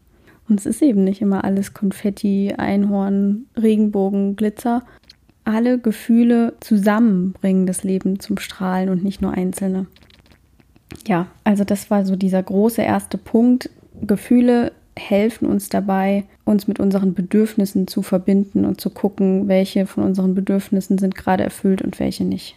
Und 0.48 0.58
es 0.58 0.66
ist 0.66 0.82
eben 0.82 1.04
nicht 1.04 1.22
immer 1.22 1.44
alles 1.44 1.74
Konfetti, 1.74 2.54
Einhorn, 2.56 3.46
Regenbogen, 3.56 4.34
Glitzer. 4.34 4.82
Alle 5.44 5.78
Gefühle 5.78 6.54
zusammen 6.60 7.32
bringen 7.32 7.66
das 7.66 7.84
Leben 7.84 8.18
zum 8.18 8.36
Strahlen 8.38 8.88
und 8.88 9.04
nicht 9.04 9.22
nur 9.22 9.32
einzelne. 9.32 9.86
Ja, 11.06 11.28
also 11.44 11.64
das 11.64 11.90
war 11.90 12.04
so 12.04 12.16
dieser 12.16 12.42
große 12.42 12.82
erste 12.82 13.16
Punkt. 13.16 13.70
Gefühle 14.02 14.72
helfen 14.96 15.46
uns 15.46 15.68
dabei, 15.68 16.24
uns 16.50 16.66
mit 16.66 16.80
unseren 16.80 17.14
Bedürfnissen 17.14 17.86
zu 17.86 18.02
verbinden 18.02 18.64
und 18.64 18.80
zu 18.80 18.90
gucken, 18.90 19.48
welche 19.48 19.86
von 19.86 20.04
unseren 20.04 20.34
Bedürfnissen 20.34 20.98
sind 20.98 21.14
gerade 21.14 21.44
erfüllt 21.44 21.82
und 21.82 21.98
welche 22.00 22.24
nicht. 22.24 22.56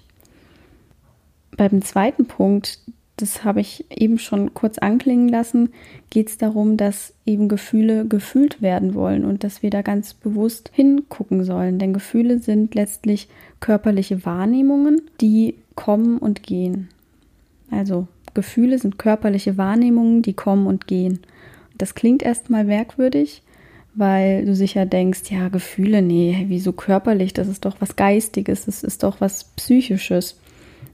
Beim 1.55 1.81
zweiten 1.83 2.25
Punkt, 2.25 2.79
das 3.17 3.43
habe 3.43 3.61
ich 3.61 3.85
eben 3.91 4.17
schon 4.17 4.55
kurz 4.55 4.79
anklingen 4.79 5.29
lassen, 5.29 5.69
geht 6.09 6.29
es 6.29 6.37
darum, 6.37 6.77
dass 6.77 7.13
eben 7.25 7.47
Gefühle 7.47 8.07
gefühlt 8.07 8.61
werden 8.61 8.95
wollen 8.95 9.23
und 9.23 9.43
dass 9.43 9.61
wir 9.61 9.69
da 9.69 9.83
ganz 9.83 10.15
bewusst 10.15 10.71
hingucken 10.73 11.43
sollen. 11.43 11.77
Denn 11.77 11.93
Gefühle 11.93 12.39
sind 12.39 12.73
letztlich 12.73 13.27
körperliche 13.59 14.25
Wahrnehmungen, 14.25 15.01
die 15.21 15.55
kommen 15.75 16.17
und 16.17 16.41
gehen. 16.41 16.89
Also 17.69 18.07
Gefühle 18.33 18.79
sind 18.79 18.97
körperliche 18.97 19.57
Wahrnehmungen, 19.57 20.23
die 20.23 20.33
kommen 20.33 20.65
und 20.65 20.87
gehen. 20.87 21.19
Das 21.77 21.93
klingt 21.93 22.23
erstmal 22.23 22.63
merkwürdig, 22.63 23.43
weil 23.95 24.45
du 24.45 24.55
sicher 24.55 24.85
denkst, 24.85 25.29
ja, 25.29 25.49
Gefühle, 25.49 26.01
nee, 26.01 26.45
wieso 26.47 26.71
körperlich? 26.73 27.33
Das 27.33 27.47
ist 27.47 27.65
doch 27.65 27.75
was 27.79 27.95
Geistiges, 27.95 28.65
das 28.65 28.83
ist 28.83 29.03
doch 29.03 29.21
was 29.21 29.43
Psychisches 29.55 30.37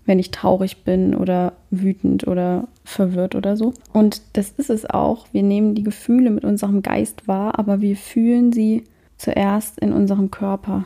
wenn 0.09 0.17
ich 0.17 0.31
traurig 0.31 0.83
bin 0.83 1.13
oder 1.13 1.53
wütend 1.69 2.27
oder 2.27 2.67
verwirrt 2.83 3.35
oder 3.35 3.55
so. 3.55 3.75
Und 3.93 4.23
das 4.33 4.49
ist 4.49 4.71
es 4.71 4.89
auch. 4.89 5.27
Wir 5.33 5.43
nehmen 5.43 5.75
die 5.75 5.83
Gefühle 5.83 6.31
mit 6.31 6.43
unserem 6.43 6.81
Geist 6.81 7.27
wahr, 7.27 7.59
aber 7.59 7.79
wir 7.79 7.95
fühlen 7.95 8.51
sie 8.51 8.85
zuerst 9.17 9.77
in 9.77 9.93
unserem 9.93 10.31
Körper. 10.31 10.85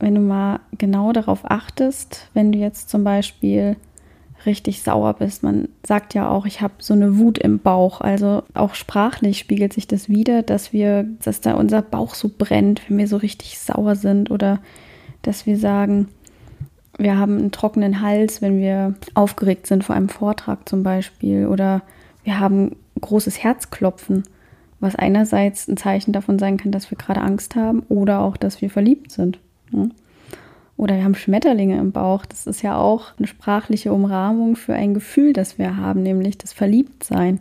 Wenn 0.00 0.16
du 0.16 0.20
mal 0.20 0.58
genau 0.76 1.12
darauf 1.12 1.48
achtest, 1.48 2.28
wenn 2.34 2.50
du 2.50 2.58
jetzt 2.58 2.90
zum 2.90 3.04
Beispiel 3.04 3.76
richtig 4.46 4.82
sauer 4.82 5.14
bist. 5.14 5.42
Man 5.42 5.68
sagt 5.86 6.14
ja 6.14 6.28
auch, 6.28 6.46
ich 6.46 6.60
habe 6.60 6.74
so 6.78 6.94
eine 6.94 7.18
Wut 7.18 7.38
im 7.38 7.58
Bauch. 7.58 8.00
Also 8.00 8.42
auch 8.54 8.74
sprachlich 8.74 9.38
spiegelt 9.38 9.72
sich 9.72 9.86
das 9.86 10.08
wieder, 10.08 10.42
dass 10.42 10.72
wir, 10.72 11.04
dass 11.22 11.40
da 11.40 11.54
unser 11.54 11.82
Bauch 11.82 12.14
so 12.14 12.30
brennt, 12.36 12.88
wenn 12.88 12.98
wir 12.98 13.08
so 13.08 13.16
richtig 13.16 13.58
sauer 13.58 13.96
sind 13.96 14.30
oder 14.30 14.60
dass 15.22 15.46
wir 15.46 15.56
sagen, 15.56 16.08
wir 16.98 17.18
haben 17.18 17.38
einen 17.38 17.50
trockenen 17.50 18.00
Hals, 18.00 18.42
wenn 18.42 18.58
wir 18.58 18.94
aufgeregt 19.14 19.66
sind 19.66 19.84
vor 19.84 19.96
einem 19.96 20.08
Vortrag 20.08 20.68
zum 20.68 20.82
Beispiel. 20.82 21.46
Oder 21.46 21.82
wir 22.22 22.38
haben 22.38 22.76
großes 23.00 23.42
Herzklopfen, 23.42 24.24
was 24.80 24.94
einerseits 24.94 25.68
ein 25.68 25.76
Zeichen 25.76 26.12
davon 26.12 26.38
sein 26.38 26.56
kann, 26.56 26.72
dass 26.72 26.90
wir 26.90 26.98
gerade 26.98 27.20
Angst 27.20 27.56
haben 27.56 27.80
oder 27.88 28.20
auch, 28.20 28.36
dass 28.36 28.60
wir 28.62 28.70
verliebt 28.70 29.10
sind. 29.10 29.38
Oder 30.76 30.96
wir 30.96 31.04
haben 31.04 31.14
Schmetterlinge 31.14 31.78
im 31.78 31.92
Bauch. 31.92 32.26
Das 32.26 32.46
ist 32.46 32.62
ja 32.62 32.76
auch 32.76 33.12
eine 33.18 33.26
sprachliche 33.26 33.92
Umrahmung 33.92 34.56
für 34.56 34.74
ein 34.74 34.94
Gefühl, 34.94 35.32
das 35.32 35.58
wir 35.58 35.76
haben, 35.76 36.02
nämlich 36.02 36.38
das 36.38 36.52
Verliebtsein. 36.52 37.40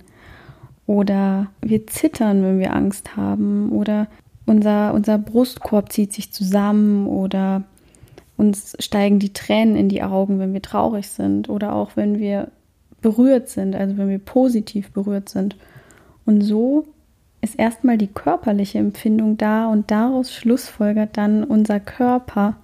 Oder 0.86 1.48
wir 1.62 1.88
zittern, 1.88 2.44
wenn 2.44 2.60
wir 2.60 2.74
Angst 2.74 3.16
haben. 3.16 3.72
Oder 3.72 4.08
unser, 4.46 4.94
unser 4.94 5.18
Brustkorb 5.18 5.92
zieht 5.92 6.14
sich 6.14 6.32
zusammen. 6.32 7.08
Oder 7.08 7.64
uns 8.38 8.76
steigen 8.80 9.20
die 9.20 9.34
Tränen 9.34 9.76
in 9.76 9.90
die 9.90 10.04
Augen, 10.04 10.40
wenn 10.40 10.54
wir 10.54 10.62
traurig 10.62 11.08
sind 11.10 11.50
oder 11.50 11.74
auch 11.74 11.92
wenn 11.96 12.20
wir 12.20 12.50
berührt 13.02 13.50
sind, 13.50 13.76
also 13.76 13.98
wenn 13.98 14.10
wir 14.10 14.20
positiv 14.20 14.92
berührt 14.92 15.30
sind. 15.30 15.56
Und 16.26 16.42
so 16.42 16.86
ist 17.42 17.60
erstmal 17.60 17.98
die 17.98 18.08
körperliche 18.08 18.80
Empfindung 18.80 19.38
da 19.38 19.68
und 19.68 19.92
daraus 19.92 20.34
schlussfolgert 20.34 21.18
dann 21.18 21.44
unser 21.44 21.80
Körper, 21.80 22.56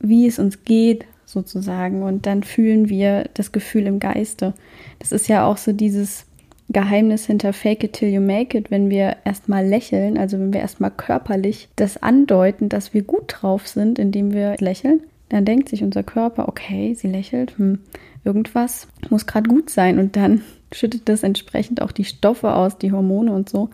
wie 0.00 0.26
es 0.26 0.38
uns 0.38 0.64
geht, 0.64 1.06
sozusagen. 1.24 2.02
Und 2.02 2.26
dann 2.26 2.42
fühlen 2.42 2.88
wir 2.88 3.28
das 3.34 3.52
Gefühl 3.52 3.86
im 3.86 3.98
Geiste. 3.98 4.54
Das 4.98 5.12
ist 5.12 5.28
ja 5.28 5.46
auch 5.46 5.56
so 5.56 5.72
dieses 5.72 6.26
Geheimnis 6.68 7.26
hinter 7.26 7.52
Fake 7.52 7.84
it 7.84 7.92
till 7.92 8.08
you 8.08 8.20
make 8.20 8.56
it, 8.56 8.70
wenn 8.70 8.90
wir 8.90 9.18
erstmal 9.24 9.66
lächeln, 9.66 10.18
also 10.18 10.38
wenn 10.38 10.52
wir 10.52 10.60
erstmal 10.60 10.90
körperlich 10.90 11.68
das 11.76 12.02
andeuten, 12.02 12.68
dass 12.68 12.92
wir 12.92 13.02
gut 13.02 13.24
drauf 13.28 13.68
sind, 13.68 13.98
indem 13.98 14.32
wir 14.32 14.56
lächeln, 14.58 15.00
dann 15.28 15.44
denkt 15.44 15.68
sich 15.68 15.84
unser 15.84 16.02
Körper, 16.02 16.48
okay, 16.48 16.94
sie 16.94 17.08
lächelt, 17.08 17.56
hm, 17.58 17.80
irgendwas 18.24 18.88
muss 19.10 19.26
gerade 19.26 19.48
gut 19.48 19.70
sein 19.70 19.98
und 19.98 20.16
dann 20.16 20.42
schüttet 20.72 21.08
das 21.08 21.22
entsprechend 21.22 21.80
auch 21.82 21.92
die 21.92 22.04
Stoffe 22.04 22.54
aus, 22.54 22.78
die 22.78 22.90
Hormone 22.90 23.32
und 23.32 23.48
so, 23.48 23.70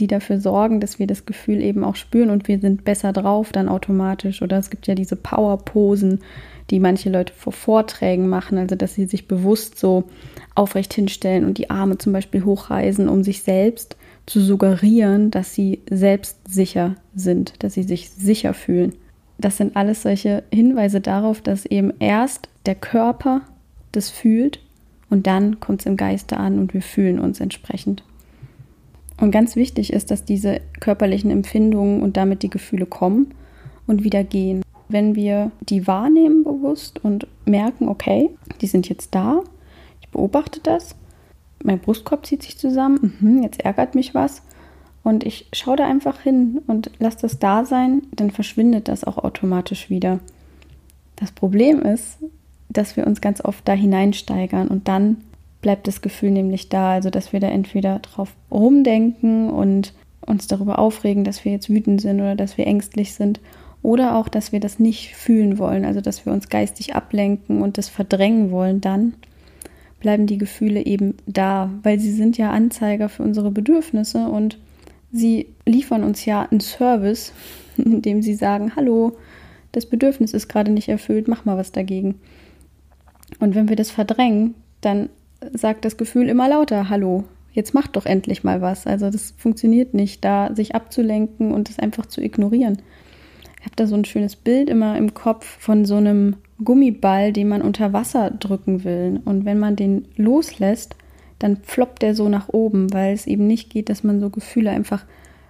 die 0.00 0.06
dafür 0.06 0.40
sorgen, 0.40 0.80
dass 0.80 0.98
wir 0.98 1.06
das 1.06 1.26
Gefühl 1.26 1.60
eben 1.60 1.84
auch 1.84 1.96
spüren 1.96 2.30
und 2.30 2.48
wir 2.48 2.58
sind 2.58 2.84
besser 2.84 3.12
drauf 3.12 3.52
dann 3.52 3.68
automatisch. 3.68 4.42
Oder 4.42 4.58
es 4.58 4.70
gibt 4.70 4.86
ja 4.86 4.94
diese 4.94 5.16
Power-Posen, 5.16 6.20
die 6.70 6.80
manche 6.80 7.10
Leute 7.10 7.32
vor 7.34 7.52
Vorträgen 7.52 8.28
machen, 8.28 8.58
also 8.58 8.76
dass 8.76 8.94
sie 8.94 9.06
sich 9.06 9.28
bewusst 9.28 9.78
so 9.78 10.04
aufrecht 10.54 10.94
hinstellen 10.94 11.44
und 11.44 11.58
die 11.58 11.70
Arme 11.70 11.98
zum 11.98 12.12
Beispiel 12.12 12.44
hochreißen, 12.44 13.08
um 13.08 13.22
sich 13.22 13.42
selbst 13.42 13.96
zu 14.26 14.40
suggerieren, 14.40 15.30
dass 15.30 15.54
sie 15.54 15.80
selbstsicher 15.90 16.96
sind, 17.14 17.62
dass 17.62 17.74
sie 17.74 17.82
sich 17.82 18.10
sicher 18.10 18.54
fühlen. 18.54 18.94
Das 19.38 19.56
sind 19.56 19.76
alles 19.76 20.02
solche 20.02 20.44
Hinweise 20.52 21.00
darauf, 21.00 21.40
dass 21.40 21.66
eben 21.66 21.92
erst 21.98 22.48
der 22.66 22.74
Körper 22.74 23.42
das 23.92 24.10
fühlt 24.10 24.60
und 25.08 25.26
dann 25.26 25.60
kommt 25.60 25.80
es 25.80 25.86
im 25.86 25.96
Geiste 25.96 26.36
an 26.36 26.58
und 26.58 26.74
wir 26.74 26.82
fühlen 26.82 27.18
uns 27.18 27.40
entsprechend. 27.40 28.04
Und 29.20 29.30
ganz 29.30 29.54
wichtig 29.54 29.92
ist, 29.92 30.10
dass 30.10 30.24
diese 30.24 30.60
körperlichen 30.80 31.30
Empfindungen 31.30 32.02
und 32.02 32.16
damit 32.16 32.42
die 32.42 32.50
Gefühle 32.50 32.86
kommen 32.86 33.34
und 33.86 34.02
wieder 34.02 34.24
gehen. 34.24 34.62
Wenn 34.88 35.14
wir 35.14 35.52
die 35.60 35.86
wahrnehmen 35.86 36.42
bewusst 36.42 37.04
und 37.04 37.26
merken, 37.44 37.88
okay, 37.88 38.30
die 38.60 38.66
sind 38.66 38.88
jetzt 38.88 39.14
da, 39.14 39.42
ich 40.00 40.08
beobachte 40.08 40.60
das, 40.62 40.96
mein 41.62 41.78
Brustkorb 41.78 42.24
zieht 42.24 42.42
sich 42.42 42.58
zusammen, 42.58 43.16
mhm, 43.20 43.42
jetzt 43.42 43.60
ärgert 43.60 43.94
mich 43.94 44.14
was 44.14 44.42
und 45.04 45.24
ich 45.24 45.48
schaue 45.52 45.76
da 45.76 45.86
einfach 45.86 46.20
hin 46.20 46.62
und 46.66 46.90
lasse 46.98 47.18
das 47.20 47.38
da 47.38 47.64
sein, 47.64 48.02
dann 48.16 48.30
verschwindet 48.30 48.88
das 48.88 49.04
auch 49.04 49.18
automatisch 49.18 49.90
wieder. 49.90 50.20
Das 51.16 51.32
Problem 51.32 51.82
ist, 51.82 52.18
dass 52.70 52.96
wir 52.96 53.06
uns 53.06 53.20
ganz 53.20 53.44
oft 53.44 53.68
da 53.68 53.74
hineinsteigern 53.74 54.68
und 54.68 54.88
dann 54.88 55.18
bleibt 55.60 55.86
das 55.86 56.00
Gefühl 56.00 56.30
nämlich 56.30 56.68
da, 56.68 56.92
also 56.92 57.10
dass 57.10 57.32
wir 57.32 57.40
da 57.40 57.48
entweder 57.48 57.98
drauf 57.98 58.34
rumdenken 58.50 59.50
und 59.50 59.92
uns 60.26 60.46
darüber 60.46 60.78
aufregen, 60.78 61.24
dass 61.24 61.44
wir 61.44 61.52
jetzt 61.52 61.68
wütend 61.68 62.00
sind 62.00 62.20
oder 62.20 62.36
dass 62.36 62.56
wir 62.56 62.66
ängstlich 62.66 63.14
sind 63.14 63.40
oder 63.82 64.16
auch, 64.16 64.28
dass 64.28 64.52
wir 64.52 64.60
das 64.60 64.78
nicht 64.78 65.14
fühlen 65.16 65.58
wollen, 65.58 65.84
also 65.84 66.00
dass 66.00 66.26
wir 66.26 66.32
uns 66.32 66.48
geistig 66.48 66.94
ablenken 66.94 67.62
und 67.62 67.78
das 67.78 67.88
verdrängen 67.88 68.50
wollen, 68.50 68.80
dann 68.80 69.14
bleiben 70.00 70.26
die 70.26 70.38
Gefühle 70.38 70.84
eben 70.84 71.16
da, 71.26 71.70
weil 71.82 71.98
sie 72.00 72.12
sind 72.12 72.38
ja 72.38 72.50
Anzeiger 72.50 73.08
für 73.08 73.22
unsere 73.22 73.50
Bedürfnisse 73.50 74.28
und 74.28 74.58
sie 75.12 75.48
liefern 75.66 76.04
uns 76.04 76.24
ja 76.24 76.42
einen 76.50 76.60
Service, 76.60 77.32
indem 77.76 78.22
sie 78.22 78.34
sagen, 78.34 78.76
hallo, 78.76 79.16
das 79.72 79.86
Bedürfnis 79.86 80.34
ist 80.34 80.48
gerade 80.48 80.72
nicht 80.72 80.88
erfüllt, 80.88 81.28
mach 81.28 81.44
mal 81.44 81.56
was 81.56 81.72
dagegen. 81.72 82.16
Und 83.38 83.54
wenn 83.54 83.68
wir 83.68 83.76
das 83.76 83.90
verdrängen, 83.90 84.54
dann 84.80 85.10
sagt 85.52 85.84
das 85.84 85.96
Gefühl 85.96 86.28
immer 86.28 86.48
lauter, 86.48 86.88
hallo, 86.88 87.24
jetzt 87.52 87.74
mach 87.74 87.88
doch 87.88 88.06
endlich 88.06 88.44
mal 88.44 88.60
was. 88.60 88.86
Also 88.86 89.10
das 89.10 89.34
funktioniert 89.36 89.94
nicht, 89.94 90.24
da 90.24 90.54
sich 90.54 90.74
abzulenken 90.74 91.52
und 91.52 91.70
es 91.70 91.78
einfach 91.78 92.06
zu 92.06 92.20
ignorieren. 92.20 92.82
Ich 93.58 93.66
habe 93.66 93.76
da 93.76 93.86
so 93.86 93.94
ein 93.94 94.04
schönes 94.04 94.36
Bild 94.36 94.70
immer 94.70 94.96
im 94.96 95.12
Kopf 95.12 95.44
von 95.44 95.84
so 95.84 95.96
einem 95.96 96.36
Gummiball, 96.64 97.32
den 97.32 97.48
man 97.48 97.62
unter 97.62 97.92
Wasser 97.92 98.30
drücken 98.30 98.84
will. 98.84 99.20
Und 99.24 99.44
wenn 99.44 99.58
man 99.58 99.76
den 99.76 100.06
loslässt, 100.16 100.96
dann 101.38 101.58
floppt 101.58 102.02
der 102.02 102.14
so 102.14 102.28
nach 102.28 102.48
oben, 102.48 102.92
weil 102.92 103.14
es 103.14 103.26
eben 103.26 103.46
nicht 103.46 103.70
geht, 103.70 103.88
dass 103.88 104.04
man 104.04 104.20
so 104.20 104.30
Gefühle 104.30 104.70
einfach 104.70 105.04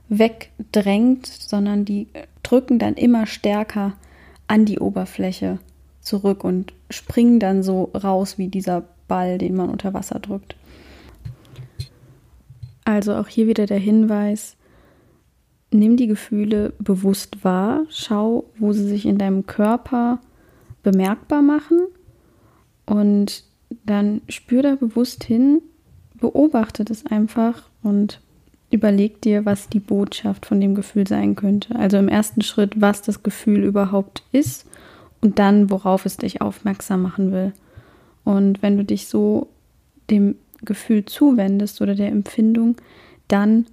wegdrängt, 0.09 1.27
sondern 1.27 1.85
die 1.85 2.09
drücken 2.43 2.79
dann 2.79 2.95
immer 2.95 3.27
stärker 3.27 3.95
an 4.49 4.65
die 4.65 4.81
Oberfläche 4.81 5.59
zurück 6.01 6.43
und 6.43 6.73
springen 6.91 7.39
dann 7.39 7.63
so 7.63 7.91
raus 7.95 8.39
wie 8.39 8.49
dieser 8.49 8.85
Ball, 9.11 9.37
den 9.37 9.57
man 9.57 9.69
unter 9.69 9.93
Wasser 9.93 10.21
drückt. 10.21 10.55
Also 12.85 13.15
auch 13.15 13.29
hier 13.29 13.49
wieder 13.49 13.67
der 13.67 13.79
Hinweis, 13.79 14.57
nimm 15.73 15.97
die 15.97 16.07
Gefühle 16.07 16.73
bewusst 16.79 17.45
wahr, 17.45 17.83
schau, 17.91 18.45
wo 18.59 18.73
sie 18.73 18.87
sich 18.87 19.07
in 19.07 19.19
deinem 19.19 19.47
Körper 19.47 20.21
bemerkbar 20.83 21.43
machen 21.43 21.81
und 22.87 23.45
dann 23.85 24.21
spür 24.29 24.63
da 24.63 24.75
bewusst 24.77 25.25
hin, 25.25 25.61
beobachte 26.15 26.85
das 26.85 27.07
einfach 27.07 27.69
und 27.83 28.21
überleg 28.71 29.21
dir, 29.21 29.45
was 29.45 29.69
die 29.69 29.81
Botschaft 29.81 30.47
von 30.47 30.61
dem 30.61 30.75
Gefühl 30.75 31.07
sein 31.07 31.35
könnte. 31.35 31.75
Also 31.77 31.97
im 31.99 32.09
ersten 32.09 32.43
Schritt, 32.43 32.81
was 32.81 33.03
das 33.03 33.23
Gefühl 33.23 33.65
überhaupt 33.65 34.23
ist 34.33 34.67
und 35.21 35.39
dann, 35.39 35.71
worauf 35.71 36.07
es 36.07 36.17
dich 36.17 36.41
aufmerksam 36.41 37.03
machen 37.03 37.33
will. 37.33 37.53
Und 38.25 38.63
wenn 38.63 38.77
du 38.77 38.85
dich 38.85 39.07
so 39.07 39.49
dem 40.11 40.37
Gefühl 40.63 41.05
zuwendest 41.05 41.81
oder 41.81 41.95
der 41.95 42.09
Empfindung, 42.09 42.77
dann 43.29 43.67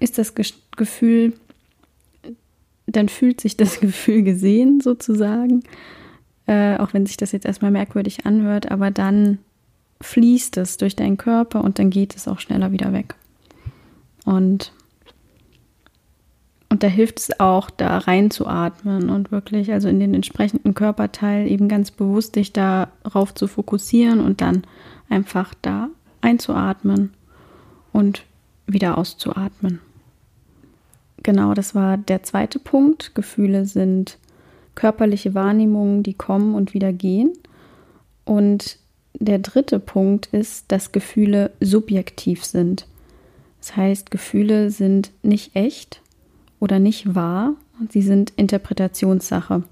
ist 0.00 0.18
das 0.18 0.34
Gefühl, 0.34 1.32
dann 2.86 3.08
fühlt 3.08 3.40
sich 3.40 3.56
das 3.56 3.80
Gefühl 3.80 4.22
gesehen 4.22 4.80
sozusagen, 4.80 5.62
äh, 6.46 6.76
auch 6.76 6.92
wenn 6.92 7.06
sich 7.06 7.16
das 7.16 7.32
jetzt 7.32 7.46
erstmal 7.46 7.70
merkwürdig 7.70 8.26
anhört, 8.26 8.70
aber 8.70 8.90
dann 8.90 9.38
fließt 10.00 10.56
es 10.56 10.76
durch 10.76 10.96
deinen 10.96 11.16
Körper 11.16 11.62
und 11.62 11.78
dann 11.78 11.90
geht 11.90 12.16
es 12.16 12.26
auch 12.26 12.40
schneller 12.40 12.72
wieder 12.72 12.92
weg. 12.92 13.14
Und, 14.24 14.72
und 16.72 16.82
da 16.82 16.86
hilft 16.86 17.18
es 17.18 17.38
auch, 17.38 17.68
da 17.68 17.98
reinzuatmen 17.98 19.10
und 19.10 19.30
wirklich, 19.30 19.70
also 19.72 19.90
in 19.90 20.00
den 20.00 20.14
entsprechenden 20.14 20.72
Körperteil 20.72 21.46
eben 21.46 21.68
ganz 21.68 21.90
bewusst 21.90 22.34
dich 22.34 22.54
darauf 22.54 23.34
zu 23.34 23.46
fokussieren 23.46 24.20
und 24.20 24.40
dann 24.40 24.62
einfach 25.10 25.52
da 25.60 25.90
einzuatmen 26.22 27.12
und 27.92 28.24
wieder 28.66 28.96
auszuatmen. 28.96 29.80
Genau, 31.22 31.52
das 31.52 31.74
war 31.74 31.98
der 31.98 32.22
zweite 32.22 32.58
Punkt. 32.58 33.14
Gefühle 33.14 33.66
sind 33.66 34.16
körperliche 34.74 35.34
Wahrnehmungen, 35.34 36.02
die 36.02 36.14
kommen 36.14 36.54
und 36.54 36.72
wieder 36.72 36.94
gehen. 36.94 37.34
Und 38.24 38.78
der 39.12 39.40
dritte 39.40 39.78
Punkt 39.78 40.28
ist, 40.32 40.72
dass 40.72 40.90
Gefühle 40.90 41.50
subjektiv 41.60 42.46
sind. 42.46 42.86
Das 43.58 43.76
heißt, 43.76 44.10
Gefühle 44.10 44.70
sind 44.70 45.10
nicht 45.22 45.54
echt 45.54 46.00
oder 46.62 46.78
nicht 46.78 47.16
wahr, 47.16 47.56
sie 47.90 48.02
sind 48.02 48.32
Interpretationssache. 48.36 49.64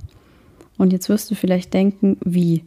Und 0.76 0.92
jetzt 0.92 1.08
wirst 1.08 1.30
du 1.30 1.36
vielleicht 1.36 1.72
denken, 1.72 2.16
wie 2.24 2.64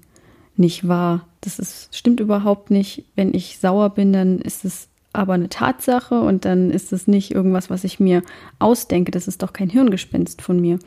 nicht 0.56 0.88
wahr? 0.88 1.28
Das 1.42 1.60
ist, 1.60 1.94
stimmt 1.94 2.22
überhaupt 2.22 2.72
nicht. 2.72 3.04
Wenn 3.18 3.34
ich 3.34 3.60
sauer 3.60 3.90
bin, 3.90 4.14
dann 4.14 4.40
ist 4.40 4.64
es 4.64 4.88
aber 5.12 5.34
eine 5.34 5.50
Tatsache 5.50 6.22
und 6.22 6.46
dann 6.46 6.72
ist 6.72 6.94
es 6.94 7.06
nicht 7.06 7.32
irgendwas, 7.32 7.70
was 7.70 7.84
ich 7.84 8.00
mir 8.00 8.22
ausdenke. 8.60 9.12
Das 9.12 9.28
ist 9.28 9.44
doch 9.44 9.52
kein 9.52 9.70
Hirngespinst 9.70 10.42
von 10.42 10.58
mir. 10.62 10.80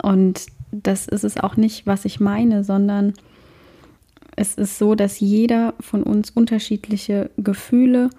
Und 0.00 0.46
das 0.70 1.08
ist 1.08 1.24
es 1.24 1.36
auch 1.36 1.56
nicht, 1.56 1.84
was 1.84 2.04
ich 2.04 2.20
meine, 2.20 2.62
sondern 2.62 3.12
es 4.36 4.54
ist 4.54 4.78
so, 4.78 4.94
dass 4.94 5.18
jeder 5.18 5.74
von 5.80 6.04
uns 6.04 6.30
unterschiedliche 6.30 7.30
Gefühle 7.38 8.10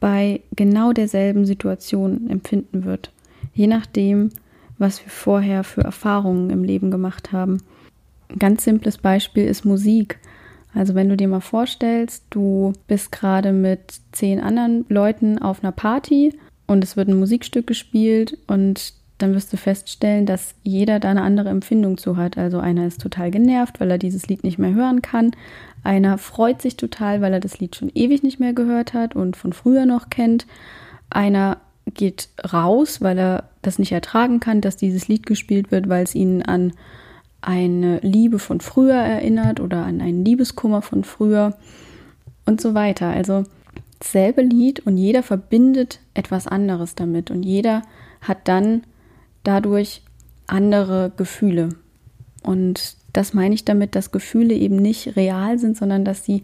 bei 0.00 0.40
genau 0.56 0.92
derselben 0.92 1.46
Situation 1.46 2.28
empfinden 2.28 2.84
wird. 2.84 3.12
Je 3.54 3.66
nachdem, 3.66 4.30
was 4.78 5.02
wir 5.04 5.10
vorher 5.10 5.64
für 5.64 5.82
Erfahrungen 5.82 6.50
im 6.50 6.64
Leben 6.64 6.90
gemacht 6.90 7.32
haben. 7.32 7.62
Ein 8.28 8.38
ganz 8.38 8.64
simples 8.64 8.98
Beispiel 8.98 9.46
ist 9.46 9.64
Musik. 9.64 10.18
Also 10.74 10.94
wenn 10.94 11.08
du 11.08 11.16
dir 11.16 11.28
mal 11.28 11.40
vorstellst, 11.40 12.24
du 12.30 12.72
bist 12.86 13.12
gerade 13.12 13.52
mit 13.52 14.00
zehn 14.12 14.40
anderen 14.40 14.86
Leuten 14.88 15.38
auf 15.38 15.62
einer 15.62 15.72
Party 15.72 16.34
und 16.66 16.82
es 16.82 16.96
wird 16.96 17.08
ein 17.08 17.18
Musikstück 17.18 17.66
gespielt 17.66 18.38
und 18.46 18.94
dann 19.18 19.34
wirst 19.34 19.52
du 19.52 19.56
feststellen, 19.56 20.26
dass 20.26 20.54
jeder 20.64 20.98
da 20.98 21.10
eine 21.10 21.22
andere 21.22 21.50
Empfindung 21.50 21.96
zu 21.96 22.16
hat. 22.16 22.38
Also 22.38 22.58
einer 22.58 22.86
ist 22.86 23.00
total 23.00 23.30
genervt, 23.30 23.78
weil 23.78 23.90
er 23.90 23.98
dieses 23.98 24.26
Lied 24.26 24.42
nicht 24.42 24.58
mehr 24.58 24.72
hören 24.74 25.00
kann. 25.00 25.30
Einer 25.84 26.18
freut 26.18 26.60
sich 26.60 26.76
total, 26.76 27.20
weil 27.20 27.32
er 27.32 27.40
das 27.40 27.60
Lied 27.60 27.76
schon 27.76 27.90
ewig 27.94 28.22
nicht 28.22 28.40
mehr 28.40 28.52
gehört 28.52 28.94
hat 28.94 29.14
und 29.14 29.36
von 29.36 29.52
früher 29.52 29.86
noch 29.86 30.10
kennt. 30.10 30.46
Einer 31.10 31.58
geht 31.86 32.28
raus, 32.52 33.00
weil 33.00 33.18
er 33.18 33.50
das 33.62 33.78
nicht 33.78 33.92
ertragen 33.92 34.40
kann, 34.40 34.60
dass 34.60 34.76
dieses 34.76 35.08
Lied 35.08 35.26
gespielt 35.26 35.70
wird, 35.70 35.88
weil 35.88 36.04
es 36.04 36.14
ihn 36.14 36.42
an 36.42 36.72
eine 37.40 37.98
Liebe 38.00 38.38
von 38.38 38.60
früher 38.60 38.94
erinnert 38.94 39.60
oder 39.60 39.84
an 39.84 40.00
einen 40.00 40.24
Liebeskummer 40.24 40.80
von 40.80 41.04
früher 41.04 41.56
und 42.46 42.60
so 42.60 42.74
weiter. 42.74 43.08
Also 43.08 43.44
dasselbe 43.98 44.42
Lied 44.42 44.80
und 44.86 44.96
jeder 44.96 45.22
verbindet 45.22 46.00
etwas 46.14 46.46
anderes 46.46 46.94
damit 46.94 47.30
und 47.30 47.42
jeder 47.42 47.82
hat 48.20 48.48
dann 48.48 48.84
dadurch 49.42 50.02
andere 50.46 51.12
Gefühle. 51.16 51.70
Und 52.42 52.96
das 53.12 53.34
meine 53.34 53.54
ich 53.54 53.64
damit, 53.64 53.94
dass 53.94 54.12
Gefühle 54.12 54.54
eben 54.54 54.76
nicht 54.76 55.16
real 55.16 55.58
sind, 55.58 55.76
sondern 55.76 56.04
dass 56.04 56.24
sie 56.24 56.42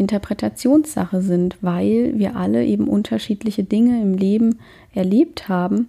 Interpretationssache 0.00 1.22
sind, 1.22 1.56
weil 1.60 2.14
wir 2.16 2.36
alle 2.36 2.64
eben 2.64 2.88
unterschiedliche 2.88 3.64
Dinge 3.64 4.00
im 4.02 4.14
Leben 4.14 4.58
erlebt 4.92 5.48
haben 5.48 5.88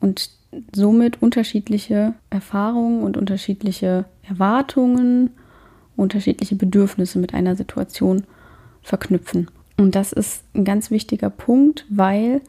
und 0.00 0.30
somit 0.74 1.22
unterschiedliche 1.22 2.14
Erfahrungen 2.30 3.02
und 3.02 3.16
unterschiedliche 3.16 4.04
Erwartungen, 4.28 5.30
unterschiedliche 5.96 6.56
Bedürfnisse 6.56 7.18
mit 7.18 7.34
einer 7.34 7.56
Situation 7.56 8.24
verknüpfen. 8.82 9.48
Und 9.76 9.94
das 9.94 10.12
ist 10.12 10.44
ein 10.54 10.64
ganz 10.64 10.90
wichtiger 10.90 11.30
Punkt, 11.30 11.86
weil 11.88 12.40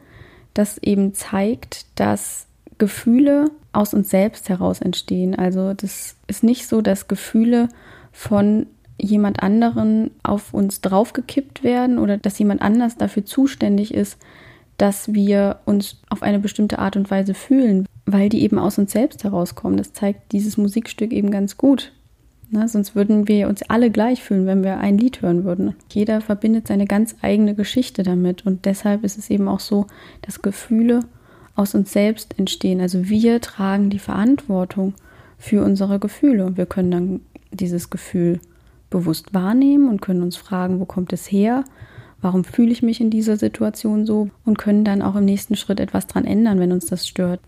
das 0.54 0.78
eben 0.78 1.14
zeigt, 1.14 1.86
dass 1.98 2.46
Gefühle 2.78 3.50
aus 3.72 3.94
uns 3.94 4.10
selbst 4.10 4.48
heraus 4.48 4.80
entstehen. 4.80 5.34
Also 5.34 5.74
das 5.74 6.16
ist 6.26 6.42
nicht 6.42 6.66
so, 6.66 6.82
dass 6.82 7.08
Gefühle 7.08 7.68
von 8.12 8.66
jemand 8.98 9.42
anderen 9.42 10.10
auf 10.22 10.54
uns 10.54 10.80
draufgekippt 10.80 11.62
werden 11.62 11.98
oder 11.98 12.16
dass 12.16 12.38
jemand 12.38 12.62
anders 12.62 12.96
dafür 12.96 13.24
zuständig 13.24 13.92
ist, 13.92 14.18
dass 14.78 15.12
wir 15.12 15.60
uns 15.64 16.00
auf 16.10 16.22
eine 16.22 16.38
bestimmte 16.38 16.78
Art 16.78 16.96
und 16.96 17.10
Weise 17.10 17.34
fühlen, 17.34 17.86
weil 18.04 18.28
die 18.28 18.42
eben 18.42 18.58
aus 18.58 18.78
uns 18.78 18.92
selbst 18.92 19.24
herauskommen. 19.24 19.76
Das 19.76 19.92
zeigt 19.92 20.32
dieses 20.32 20.56
Musikstück 20.56 21.12
eben 21.12 21.30
ganz 21.30 21.56
gut. 21.56 21.92
Na, 22.48 22.68
sonst 22.68 22.94
würden 22.94 23.26
wir 23.26 23.48
uns 23.48 23.62
alle 23.62 23.90
gleich 23.90 24.22
fühlen, 24.22 24.46
wenn 24.46 24.62
wir 24.62 24.78
ein 24.78 24.98
Lied 24.98 25.20
hören 25.20 25.44
würden. 25.44 25.74
Jeder 25.92 26.20
verbindet 26.20 26.68
seine 26.68 26.86
ganz 26.86 27.16
eigene 27.20 27.54
Geschichte 27.54 28.04
damit 28.04 28.46
und 28.46 28.66
deshalb 28.66 29.02
ist 29.02 29.18
es 29.18 29.30
eben 29.30 29.48
auch 29.48 29.58
so, 29.58 29.86
dass 30.22 30.42
Gefühle 30.42 31.00
aus 31.56 31.74
uns 31.74 31.92
selbst 31.92 32.38
entstehen. 32.38 32.80
Also 32.80 33.08
wir 33.08 33.40
tragen 33.40 33.90
die 33.90 33.98
Verantwortung 33.98 34.94
für 35.38 35.64
unsere 35.64 35.98
Gefühle 35.98 36.46
und 36.46 36.56
wir 36.56 36.66
können 36.66 36.90
dann 36.90 37.20
dieses 37.50 37.90
Gefühl 37.90 38.40
bewusst 38.96 39.34
wahrnehmen 39.34 39.88
und 39.88 40.00
können 40.00 40.22
uns 40.22 40.36
fragen, 40.36 40.80
wo 40.80 40.86
kommt 40.86 41.12
es 41.12 41.30
her? 41.30 41.64
Warum 42.22 42.44
fühle 42.44 42.72
ich 42.72 42.82
mich 42.82 43.00
in 43.00 43.10
dieser 43.10 43.36
Situation 43.36 44.06
so? 44.06 44.30
Und 44.44 44.58
können 44.58 44.84
dann 44.84 45.02
auch 45.02 45.16
im 45.16 45.26
nächsten 45.26 45.54
Schritt 45.54 45.80
etwas 45.80 46.06
dran 46.06 46.24
ändern, 46.24 46.58
wenn 46.58 46.72
uns 46.72 46.86
das 46.86 47.06
stört. 47.06 47.40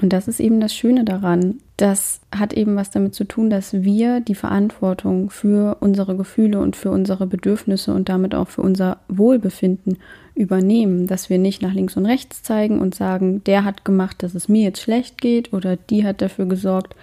Und 0.00 0.12
das 0.12 0.28
ist 0.28 0.40
eben 0.40 0.60
das 0.60 0.74
Schöne 0.74 1.04
daran. 1.04 1.58
Das 1.76 2.20
hat 2.34 2.54
eben 2.54 2.76
was 2.76 2.90
damit 2.90 3.14
zu 3.14 3.24
tun, 3.24 3.50
dass 3.50 3.72
wir 3.82 4.20
die 4.20 4.34
Verantwortung 4.34 5.28
für 5.28 5.76
unsere 5.80 6.16
Gefühle 6.16 6.60
und 6.60 6.76
für 6.76 6.90
unsere 6.90 7.26
Bedürfnisse 7.26 7.92
und 7.92 8.08
damit 8.08 8.34
auch 8.34 8.48
für 8.48 8.62
unser 8.62 8.98
Wohlbefinden 9.08 9.98
übernehmen. 10.34 11.06
Dass 11.06 11.28
wir 11.28 11.38
nicht 11.38 11.60
nach 11.60 11.74
links 11.74 11.96
und 11.96 12.06
rechts 12.06 12.42
zeigen 12.42 12.80
und 12.80 12.94
sagen, 12.94 13.44
der 13.44 13.64
hat 13.64 13.84
gemacht, 13.84 14.22
dass 14.22 14.34
es 14.34 14.48
mir 14.48 14.62
jetzt 14.62 14.80
schlecht 14.80 15.20
geht 15.20 15.52
oder 15.52 15.76
die 15.76 16.06
hat 16.06 16.22
dafür 16.22 16.46
gesorgt, 16.46 16.96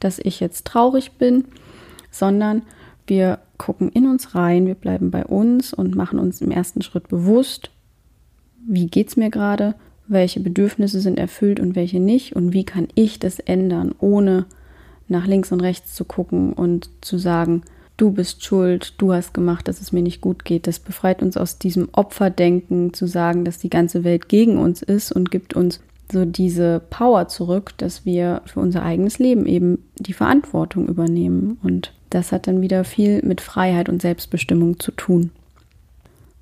dass 0.00 0.18
ich 0.18 0.40
jetzt 0.40 0.66
traurig 0.66 1.12
bin, 1.12 1.44
sondern 2.10 2.62
wir 3.10 3.40
gucken 3.58 3.90
in 3.90 4.06
uns 4.06 4.34
rein, 4.34 4.66
wir 4.66 4.74
bleiben 4.74 5.10
bei 5.10 5.26
uns 5.26 5.74
und 5.74 5.94
machen 5.94 6.18
uns 6.18 6.40
im 6.40 6.50
ersten 6.50 6.80
Schritt 6.80 7.08
bewusst, 7.08 7.70
wie 8.66 8.86
geht 8.86 9.08
es 9.08 9.16
mir 9.18 9.28
gerade, 9.28 9.74
welche 10.08 10.40
Bedürfnisse 10.40 11.00
sind 11.00 11.18
erfüllt 11.18 11.60
und 11.60 11.76
welche 11.76 12.00
nicht 12.00 12.34
und 12.34 12.54
wie 12.54 12.64
kann 12.64 12.88
ich 12.94 13.18
das 13.18 13.38
ändern, 13.38 13.94
ohne 13.98 14.46
nach 15.08 15.26
links 15.26 15.52
und 15.52 15.60
rechts 15.60 15.94
zu 15.94 16.04
gucken 16.04 16.52
und 16.52 16.88
zu 17.00 17.18
sagen, 17.18 17.62
du 17.96 18.12
bist 18.12 18.44
schuld, 18.44 18.94
du 18.98 19.12
hast 19.12 19.34
gemacht, 19.34 19.68
dass 19.68 19.80
es 19.80 19.92
mir 19.92 20.02
nicht 20.02 20.20
gut 20.20 20.44
geht. 20.44 20.66
Das 20.66 20.78
befreit 20.78 21.22
uns 21.22 21.36
aus 21.36 21.58
diesem 21.58 21.88
Opferdenken, 21.92 22.94
zu 22.94 23.06
sagen, 23.06 23.44
dass 23.44 23.58
die 23.58 23.70
ganze 23.70 24.04
Welt 24.04 24.28
gegen 24.28 24.56
uns 24.56 24.82
ist 24.82 25.12
und 25.12 25.30
gibt 25.30 25.54
uns 25.54 25.80
so 26.10 26.24
diese 26.24 26.80
Power 26.90 27.28
zurück, 27.28 27.72
dass 27.76 28.04
wir 28.04 28.42
für 28.46 28.60
unser 28.60 28.82
eigenes 28.82 29.18
Leben 29.18 29.46
eben 29.46 29.84
die 29.98 30.12
Verantwortung 30.12 30.88
übernehmen. 30.88 31.58
Und 31.62 31.92
das 32.10 32.32
hat 32.32 32.46
dann 32.46 32.60
wieder 32.60 32.84
viel 32.84 33.22
mit 33.24 33.40
Freiheit 33.40 33.88
und 33.88 34.02
Selbstbestimmung 34.02 34.78
zu 34.80 34.92
tun. 34.92 35.30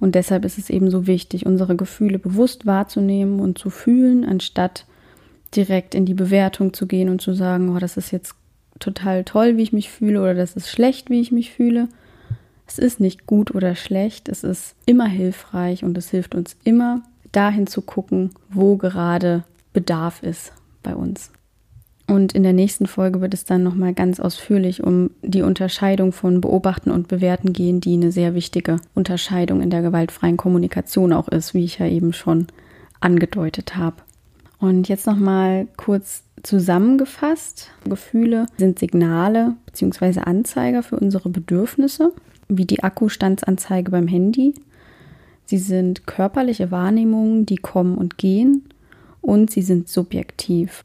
Und 0.01 0.15
deshalb 0.15 0.45
ist 0.45 0.59
es 0.59 0.71
eben 0.71 0.91
so 0.91 1.07
wichtig, 1.07 1.45
unsere 1.47 1.77
Gefühle 1.77 2.19
bewusst 2.19 2.67
wahrzunehmen 2.67 3.41
und 3.41 3.59
zu 3.59 3.71
fühlen, 3.71 4.25
anstatt 4.25 4.87
direkt 5.55 5.95
in 5.95 6.07
die 6.07 6.15
Bewertung 6.15 6.73
zu 6.73 6.87
gehen 6.87 7.09
und 7.09 7.21
zu 7.21 7.35
sagen, 7.35 7.75
oh, 7.75 7.79
das 7.79 7.97
ist 7.97 8.11
jetzt 8.11 8.35
total 8.79 9.25
toll, 9.25 9.57
wie 9.57 9.63
ich 9.63 9.73
mich 9.73 9.91
fühle 9.91 10.21
oder 10.21 10.35
das 10.35 10.55
ist 10.55 10.69
schlecht, 10.69 11.11
wie 11.11 11.21
ich 11.21 11.33
mich 11.33 11.53
fühle. 11.53 11.89
Es 12.67 12.79
ist 12.79 13.01
nicht 13.01 13.27
gut 13.27 13.55
oder 13.55 13.75
schlecht, 13.75 14.29
es 14.29 14.45
ist 14.45 14.77
immer 14.87 15.07
hilfreich 15.07 15.85
und 15.85 15.97
es 15.99 16.11
hilft 16.11 16.35
uns 16.35 16.57
immer 16.65 17.03
dahin 17.33 17.67
zu 17.67 17.83
gucken, 17.83 18.31
wo 18.51 18.77
gerade 18.77 19.45
Bedarf 19.73 20.23
ist 20.23 20.53
bei 20.83 20.95
uns. 20.95 21.33
Und 22.09 22.33
in 22.33 22.43
der 22.43 22.55
nächsten 22.55 22.87
Folge 22.87 23.21
wird 23.21 23.35
es 23.35 23.45
dann 23.45 23.63
nochmal 23.63 23.93
ganz 23.93 24.19
ausführlich 24.19 24.83
um 24.83 25.11
die 25.23 25.43
Unterscheidung 25.43 26.13
von 26.13 26.41
Beobachten 26.41 26.91
und 26.91 27.07
Bewerten 27.07 27.53
gehen, 27.53 27.83
die 27.83 27.93
eine 27.93 28.13
sehr 28.13 28.35
wichtige 28.35 28.77
Unterscheidung 28.95 29.61
in 29.61 29.69
der 29.69 29.83
gewaltfreien 29.83 30.39
Kommunikation 30.39 31.13
auch 31.13 31.29
ist, 31.29 31.53
wie 31.53 31.65
ich 31.65 31.79
ja 31.79 31.87
eben 31.87 32.15
schon 32.15 32.47
angedeutet 33.01 33.77
habe. 33.77 33.97
Und 34.59 34.89
jetzt 34.89 35.07
nochmal 35.07 35.69
kurz 35.77 36.25
zusammengefasst. 36.43 37.71
Gefühle 37.85 38.47
sind 38.57 38.79
Signale 38.79 39.55
bzw. 39.67 40.21
Anzeiger 40.21 40.83
für 40.83 40.99
unsere 40.99 41.29
Bedürfnisse, 41.29 42.13
wie 42.49 42.65
die 42.65 42.83
Akkustandsanzeige 42.83 43.91
beim 43.91 44.09
Handy. 44.09 44.55
Sie 45.45 45.59
sind 45.59 46.07
körperliche 46.07 46.71
Wahrnehmungen, 46.71 47.45
die 47.45 47.57
kommen 47.57 47.99
und 47.99 48.17
gehen 48.17 48.65
und 49.21 49.51
sie 49.51 49.63
sind 49.63 49.91
subjektiv. 49.91 50.85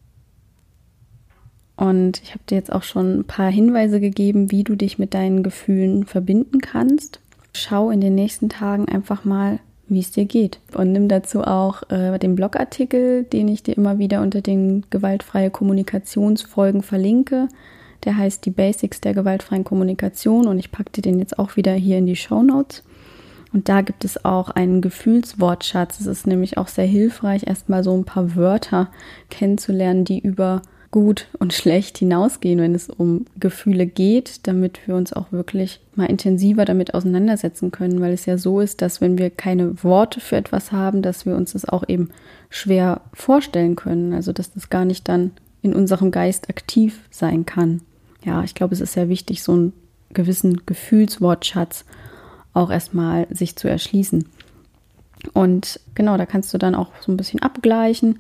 Und 1.76 2.22
ich 2.22 2.32
habe 2.32 2.44
dir 2.50 2.56
jetzt 2.56 2.72
auch 2.72 2.84
schon 2.84 3.20
ein 3.20 3.24
paar 3.24 3.50
Hinweise 3.50 4.00
gegeben, 4.00 4.52
wie 4.52 4.64
du 4.64 4.76
dich 4.76 5.00
mit 5.00 5.14
deinen 5.14 5.44
Gefühlen 5.44 6.06
verbinden 6.06 6.60
kannst. 6.60 7.20
Schau 7.56 7.90
in 7.90 8.02
den 8.02 8.16
nächsten 8.16 8.50
Tagen 8.50 8.88
einfach 8.88 9.26
mal, 9.26 9.60
wie 9.88 10.00
es 10.00 10.12
dir 10.12 10.26
geht. 10.26 10.60
Und 10.76 10.92
nimm 10.92 11.08
dazu 11.08 11.44
auch 11.44 11.90
äh, 11.90 12.18
den 12.20 12.36
Blogartikel, 12.36 13.24
den 13.24 13.48
ich 13.48 13.64
dir 13.64 13.76
immer 13.76 13.98
wieder 13.98 14.22
unter 14.22 14.42
den 14.42 14.86
gewaltfreie 14.90 15.50
Kommunikationsfolgen 15.50 16.84
verlinke. 16.84 17.48
Der 18.06 18.18
heißt 18.18 18.46
die 18.46 18.52
Basics 18.52 19.02
der 19.02 19.14
gewaltfreien 19.14 19.64
Kommunikation 19.64 20.48
und 20.48 20.60
ich 20.60 20.72
packe 20.72 20.92
dir 20.92 21.02
den 21.02 21.20
jetzt 21.20 21.40
auch 21.40 21.56
wieder 21.56 21.74
hier 21.74 21.98
in 21.98 22.06
die 22.06 22.16
Show 22.16 22.44
Notes. 22.44 22.84
Und 23.54 23.70
da 23.70 23.82
gibt 23.82 24.04
es 24.04 24.26
auch 24.26 24.50
einen 24.50 24.82
Gefühlswortschatz. 24.82 26.00
Es 26.00 26.08
ist 26.08 26.28
nämlich 26.28 26.58
auch 26.58 26.68
sehr 26.68 26.88
hilfreich, 26.88 27.46
erstmal 27.46 27.84
so 27.84 27.96
ein 27.96 28.04
paar 28.04 28.36
Wörter 28.36 28.90
kennenzulernen, 29.30 30.06
die 30.06 30.20
über 30.20 30.64
gut 30.94 31.28
und 31.40 31.54
schlecht 31.54 31.98
hinausgehen, 31.98 32.60
wenn 32.60 32.76
es 32.76 32.88
um 32.88 33.26
Gefühle 33.40 33.88
geht, 33.88 34.48
damit 34.48 34.88
wir 34.88 34.96
uns 34.96 35.12
auch 35.12 35.32
wirklich 35.32 35.82
mal 35.96 36.06
intensiver 36.06 36.66
damit 36.66 36.94
auseinandersetzen 36.94 37.72
können, 37.72 38.00
weil 38.00 38.14
es 38.14 38.28
ja 38.28 38.38
so 38.38 38.60
ist, 38.62 38.82
dass 38.84 39.02
wenn 39.02 39.18
wir 39.18 39.32
keine 39.32 39.84
Worte 39.84 40.20
für 40.20 40.38
etwas 40.38 40.72
haben, 40.72 41.02
dass 41.02 41.26
wir 41.26 41.36
uns 41.36 41.54
das 41.54 41.66
auch 41.68 41.84
eben 41.88 42.10
schwer 42.52 43.02
vorstellen 43.12 43.76
können, 43.76 44.14
also 44.14 44.32
dass 44.34 44.54
das 44.54 44.70
gar 44.70 44.86
nicht 44.86 45.10
dann 45.10 45.32
in 45.64 45.74
unserem 45.74 46.12
Geist 46.12 46.48
aktiv 46.50 47.00
sein 47.10 47.44
kann. 47.48 47.82
Ja, 48.24 48.44
ich 48.44 48.54
glaube, 48.54 48.76
es 48.76 48.82
ist 48.82 48.94
sehr 48.94 49.10
wichtig, 49.10 49.42
so 49.42 49.54
einen 49.54 49.74
gewissen 50.14 50.62
Gefühlswortschatz 50.68 51.86
auch 52.54 52.70
erstmal 52.70 53.26
sich 53.32 53.56
zu 53.56 53.68
erschließen. 53.68 54.26
Und 55.34 55.80
genau, 55.96 56.18
da 56.18 56.28
kannst 56.28 56.54
du 56.54 56.60
dann 56.60 56.76
auch 56.76 56.92
so 57.02 57.12
ein 57.12 57.18
bisschen 57.18 57.42
abgleichen, 57.42 58.20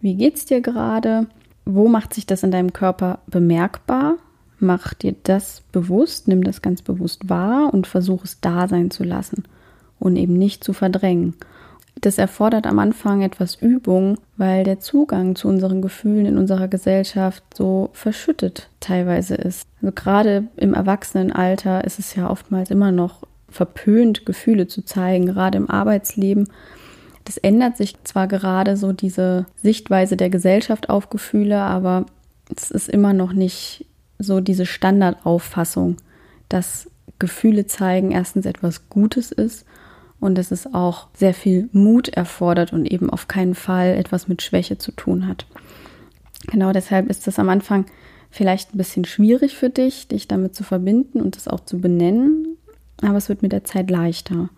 wie 0.00 0.14
geht's 0.14 0.46
dir 0.46 0.60
gerade? 0.60 1.26
Wo 1.64 1.88
macht 1.88 2.14
sich 2.14 2.26
das 2.26 2.42
in 2.42 2.50
deinem 2.50 2.72
Körper 2.72 3.20
bemerkbar? 3.26 4.16
Mach 4.58 4.94
dir 4.94 5.14
das 5.24 5.62
bewusst, 5.72 6.28
nimm 6.28 6.44
das 6.44 6.62
ganz 6.62 6.82
bewusst 6.82 7.28
wahr 7.28 7.72
und 7.72 7.86
versuch 7.86 8.24
es 8.24 8.40
da 8.40 8.68
sein 8.68 8.90
zu 8.90 9.04
lassen 9.04 9.44
und 9.98 10.16
eben 10.16 10.34
nicht 10.34 10.62
zu 10.62 10.72
verdrängen. 10.72 11.34
Das 12.00 12.18
erfordert 12.18 12.66
am 12.66 12.78
Anfang 12.78 13.22
etwas 13.22 13.54
Übung, 13.56 14.18
weil 14.36 14.64
der 14.64 14.80
Zugang 14.80 15.36
zu 15.36 15.48
unseren 15.48 15.82
Gefühlen 15.82 16.26
in 16.26 16.38
unserer 16.38 16.68
Gesellschaft 16.68 17.44
so 17.54 17.90
verschüttet 17.92 18.70
teilweise 18.80 19.34
ist. 19.34 19.68
Also 19.80 19.92
gerade 19.94 20.44
im 20.56 20.74
Erwachsenenalter 20.74 21.84
ist 21.84 21.98
es 21.98 22.14
ja 22.14 22.30
oftmals 22.30 22.70
immer 22.70 22.92
noch 22.92 23.22
verpönt, 23.48 24.24
Gefühle 24.24 24.66
zu 24.66 24.84
zeigen, 24.84 25.26
gerade 25.26 25.58
im 25.58 25.70
Arbeitsleben 25.70 26.48
das 27.24 27.38
ändert 27.38 27.76
sich 27.76 27.94
zwar 28.04 28.26
gerade 28.26 28.76
so 28.76 28.92
diese 28.92 29.46
Sichtweise 29.62 30.16
der 30.16 30.30
Gesellschaft 30.30 30.88
auf 30.88 31.10
Gefühle, 31.10 31.58
aber 31.58 32.06
es 32.54 32.70
ist 32.70 32.88
immer 32.88 33.12
noch 33.12 33.32
nicht 33.32 33.86
so 34.18 34.40
diese 34.40 34.66
Standardauffassung, 34.66 35.96
dass 36.48 36.90
Gefühle 37.18 37.66
zeigen 37.66 38.10
erstens 38.10 38.46
etwas 38.46 38.88
Gutes 38.88 39.32
ist 39.32 39.64
und 40.20 40.36
dass 40.36 40.50
es 40.50 40.72
auch 40.72 41.08
sehr 41.14 41.34
viel 41.34 41.68
Mut 41.72 42.08
erfordert 42.08 42.72
und 42.72 42.86
eben 42.86 43.10
auf 43.10 43.28
keinen 43.28 43.54
Fall 43.54 43.96
etwas 43.96 44.28
mit 44.28 44.42
Schwäche 44.42 44.78
zu 44.78 44.92
tun 44.92 45.26
hat. 45.26 45.46
Genau 46.46 46.72
deshalb 46.72 47.08
ist 47.08 47.26
es 47.28 47.38
am 47.38 47.48
Anfang 47.48 47.86
vielleicht 48.30 48.74
ein 48.74 48.78
bisschen 48.78 49.04
schwierig 49.04 49.56
für 49.56 49.70
dich, 49.70 50.08
dich 50.08 50.26
damit 50.26 50.54
zu 50.54 50.64
verbinden 50.64 51.20
und 51.20 51.36
das 51.36 51.48
auch 51.48 51.60
zu 51.60 51.80
benennen, 51.80 52.56
aber 53.02 53.16
es 53.16 53.28
wird 53.28 53.42
mit 53.42 53.52
der 53.52 53.64
Zeit 53.64 53.90
leichter. 53.90 54.48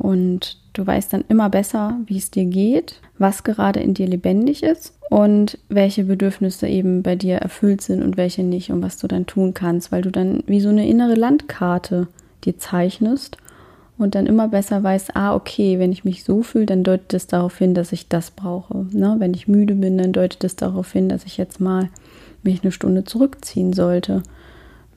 Und 0.00 0.56
du 0.72 0.86
weißt 0.86 1.12
dann 1.12 1.24
immer 1.28 1.50
besser, 1.50 1.98
wie 2.06 2.16
es 2.16 2.30
dir 2.30 2.46
geht, 2.46 3.00
was 3.18 3.44
gerade 3.44 3.80
in 3.80 3.94
dir 3.94 4.06
lebendig 4.06 4.62
ist 4.62 4.94
und 5.10 5.58
welche 5.68 6.04
Bedürfnisse 6.04 6.66
eben 6.66 7.02
bei 7.02 7.16
dir 7.16 7.36
erfüllt 7.36 7.82
sind 7.82 8.02
und 8.02 8.16
welche 8.16 8.42
nicht 8.42 8.70
und 8.70 8.82
was 8.82 8.96
du 8.96 9.06
dann 9.06 9.26
tun 9.26 9.52
kannst, 9.54 9.92
weil 9.92 10.02
du 10.02 10.10
dann 10.10 10.42
wie 10.46 10.60
so 10.60 10.70
eine 10.70 10.88
innere 10.88 11.14
Landkarte 11.14 12.08
dir 12.44 12.58
zeichnest 12.58 13.36
und 13.98 14.14
dann 14.14 14.26
immer 14.26 14.48
besser 14.48 14.82
weißt, 14.82 15.14
ah, 15.14 15.34
okay, 15.34 15.78
wenn 15.78 15.92
ich 15.92 16.04
mich 16.04 16.24
so 16.24 16.42
fühle, 16.42 16.64
dann 16.64 16.84
deutet 16.84 17.12
es 17.12 17.26
darauf 17.26 17.58
hin, 17.58 17.74
dass 17.74 17.92
ich 17.92 18.08
das 18.08 18.30
brauche. 18.30 18.86
Ne? 18.92 19.16
Wenn 19.18 19.34
ich 19.34 19.46
müde 19.46 19.74
bin, 19.74 19.98
dann 19.98 20.12
deutet 20.12 20.42
es 20.44 20.56
darauf 20.56 20.90
hin, 20.92 21.10
dass 21.10 21.26
ich 21.26 21.36
jetzt 21.36 21.60
mal 21.60 21.90
mich 22.42 22.62
eine 22.62 22.72
Stunde 22.72 23.04
zurückziehen 23.04 23.74
sollte. 23.74 24.22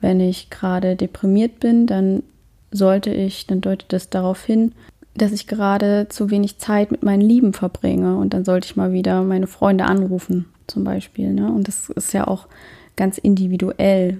Wenn 0.00 0.20
ich 0.20 0.48
gerade 0.48 0.96
deprimiert 0.96 1.60
bin, 1.60 1.86
dann 1.86 2.22
sollte 2.70 3.10
ich, 3.10 3.46
dann 3.46 3.60
deutet 3.60 3.92
es 3.92 4.10
darauf 4.10 4.42
hin, 4.42 4.72
dass 5.16 5.32
ich 5.32 5.46
gerade 5.46 6.06
zu 6.08 6.30
wenig 6.30 6.58
Zeit 6.58 6.90
mit 6.90 7.02
meinen 7.02 7.20
Lieben 7.20 7.52
verbringe 7.52 8.16
und 8.16 8.34
dann 8.34 8.44
sollte 8.44 8.66
ich 8.66 8.76
mal 8.76 8.92
wieder 8.92 9.22
meine 9.22 9.46
Freunde 9.46 9.84
anrufen, 9.84 10.46
zum 10.66 10.84
Beispiel. 10.84 11.32
Ne? 11.32 11.52
Und 11.52 11.68
das 11.68 11.88
ist 11.90 12.12
ja 12.12 12.26
auch 12.26 12.48
ganz 12.96 13.18
individuell. 13.18 14.18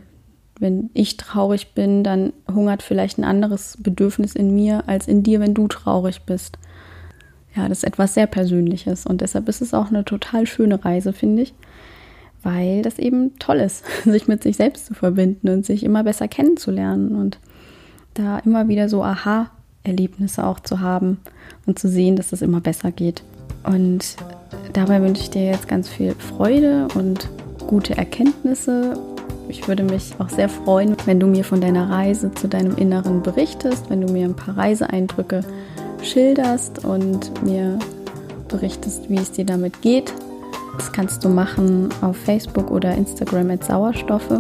Wenn 0.61 0.90
ich 0.94 1.16
traurig 1.16 1.74
bin, 1.74 2.04
dann 2.04 2.33
hungert 2.52 2.83
vielleicht 2.83 3.18
ein 3.18 3.24
anderes 3.24 3.76
Bedürfnis 3.80 4.37
in 4.37 4.54
mir 4.54 4.85
als 4.87 5.09
in 5.09 5.24
dir, 5.24 5.40
wenn 5.40 5.54
du 5.54 5.66
traurig 5.66 6.22
bist. 6.22 6.59
Ja, 7.57 7.68
das 7.68 7.78
ist 7.78 7.85
etwas 7.85 8.14
sehr 8.14 8.26
Persönliches 8.26 9.04
und 9.04 9.20
deshalb 9.20 9.48
ist 9.48 9.62
es 9.62 9.74
auch 9.74 9.88
eine 9.88 10.04
total 10.04 10.46
schöne 10.46 10.85
Reise, 10.85 11.12
finde 11.12 11.42
ich, 11.42 11.54
weil 12.42 12.83
das 12.83 12.98
eben 12.98 13.37
toll 13.38 13.57
ist, 13.57 13.85
sich 14.04 14.28
mit 14.28 14.44
sich 14.44 14.57
selbst 14.57 14.87
zu 14.87 14.94
verbinden 14.94 15.48
und 15.48 15.66
sich 15.66 15.83
immer 15.83 16.04
besser 16.04 16.28
kennenzulernen 16.28 17.16
und 17.16 17.38
da 18.14 18.38
immer 18.38 18.68
wieder 18.68 18.88
so 18.88 19.02
Aha 19.02 19.50
Erlebnisse 19.85 20.44
auch 20.44 20.61
zu 20.61 20.81
haben 20.81 21.18
und 21.66 21.79
zu 21.79 21.88
sehen, 21.88 22.16
dass 22.16 22.33
es 22.33 22.42
immer 22.42 22.61
besser 22.61 22.90
geht. 22.90 23.23
Und 23.64 24.16
dabei 24.73 25.01
wünsche 25.01 25.23
ich 25.23 25.31
dir 25.31 25.44
jetzt 25.44 25.68
ganz 25.68 25.88
viel 25.88 26.14
Freude 26.14 26.88
und 26.94 27.29
gute 27.66 27.97
Erkenntnisse. 27.97 28.99
Ich 29.49 29.68
würde 29.68 29.85
mich 29.85 30.14
auch 30.18 30.29
sehr 30.29 30.49
freuen, 30.49 30.97
wenn 31.05 31.20
du 31.20 31.27
mir 31.27 31.44
von 31.44 31.61
deiner 31.61 31.90
Reise 31.90 32.33
zu 32.33 32.49
deinem 32.49 32.77
Inneren 32.77 33.23
berichtest, 33.23 33.90
wenn 33.90 34.01
du 34.01 34.12
mir 34.12 34.25
ein 34.25 34.37
paar 34.37 34.57
Reiseeindrücke 34.57 35.42
schilderst 36.03 36.85
und 36.85 37.42
mir 37.42 37.79
berichtest, 38.49 39.09
wie 39.09 39.16
es 39.16 39.33
dir 39.33 39.44
damit 39.44 39.81
geht. 39.83 40.12
Das 40.77 40.92
kannst 40.92 41.25
du 41.25 41.29
machen 41.29 41.88
auf 42.01 42.16
Facebook 42.16 42.70
oder 42.70 42.94
Instagram 42.94 43.47
mit 43.47 43.64
Sauerstoffe. 43.64 44.38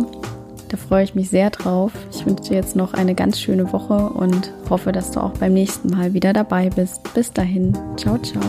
Da 0.74 0.80
freue 0.80 1.04
ich 1.04 1.14
mich 1.14 1.30
sehr 1.30 1.50
drauf. 1.50 1.92
Ich 2.10 2.26
wünsche 2.26 2.48
dir 2.48 2.56
jetzt 2.56 2.74
noch 2.74 2.94
eine 2.94 3.14
ganz 3.14 3.38
schöne 3.38 3.72
Woche 3.72 3.94
und 3.94 4.52
hoffe, 4.68 4.90
dass 4.90 5.12
du 5.12 5.20
auch 5.20 5.30
beim 5.34 5.54
nächsten 5.54 5.88
Mal 5.90 6.14
wieder 6.14 6.32
dabei 6.32 6.68
bist. 6.68 7.14
Bis 7.14 7.32
dahin, 7.32 7.78
ciao, 7.96 8.18
ciao. 8.18 8.42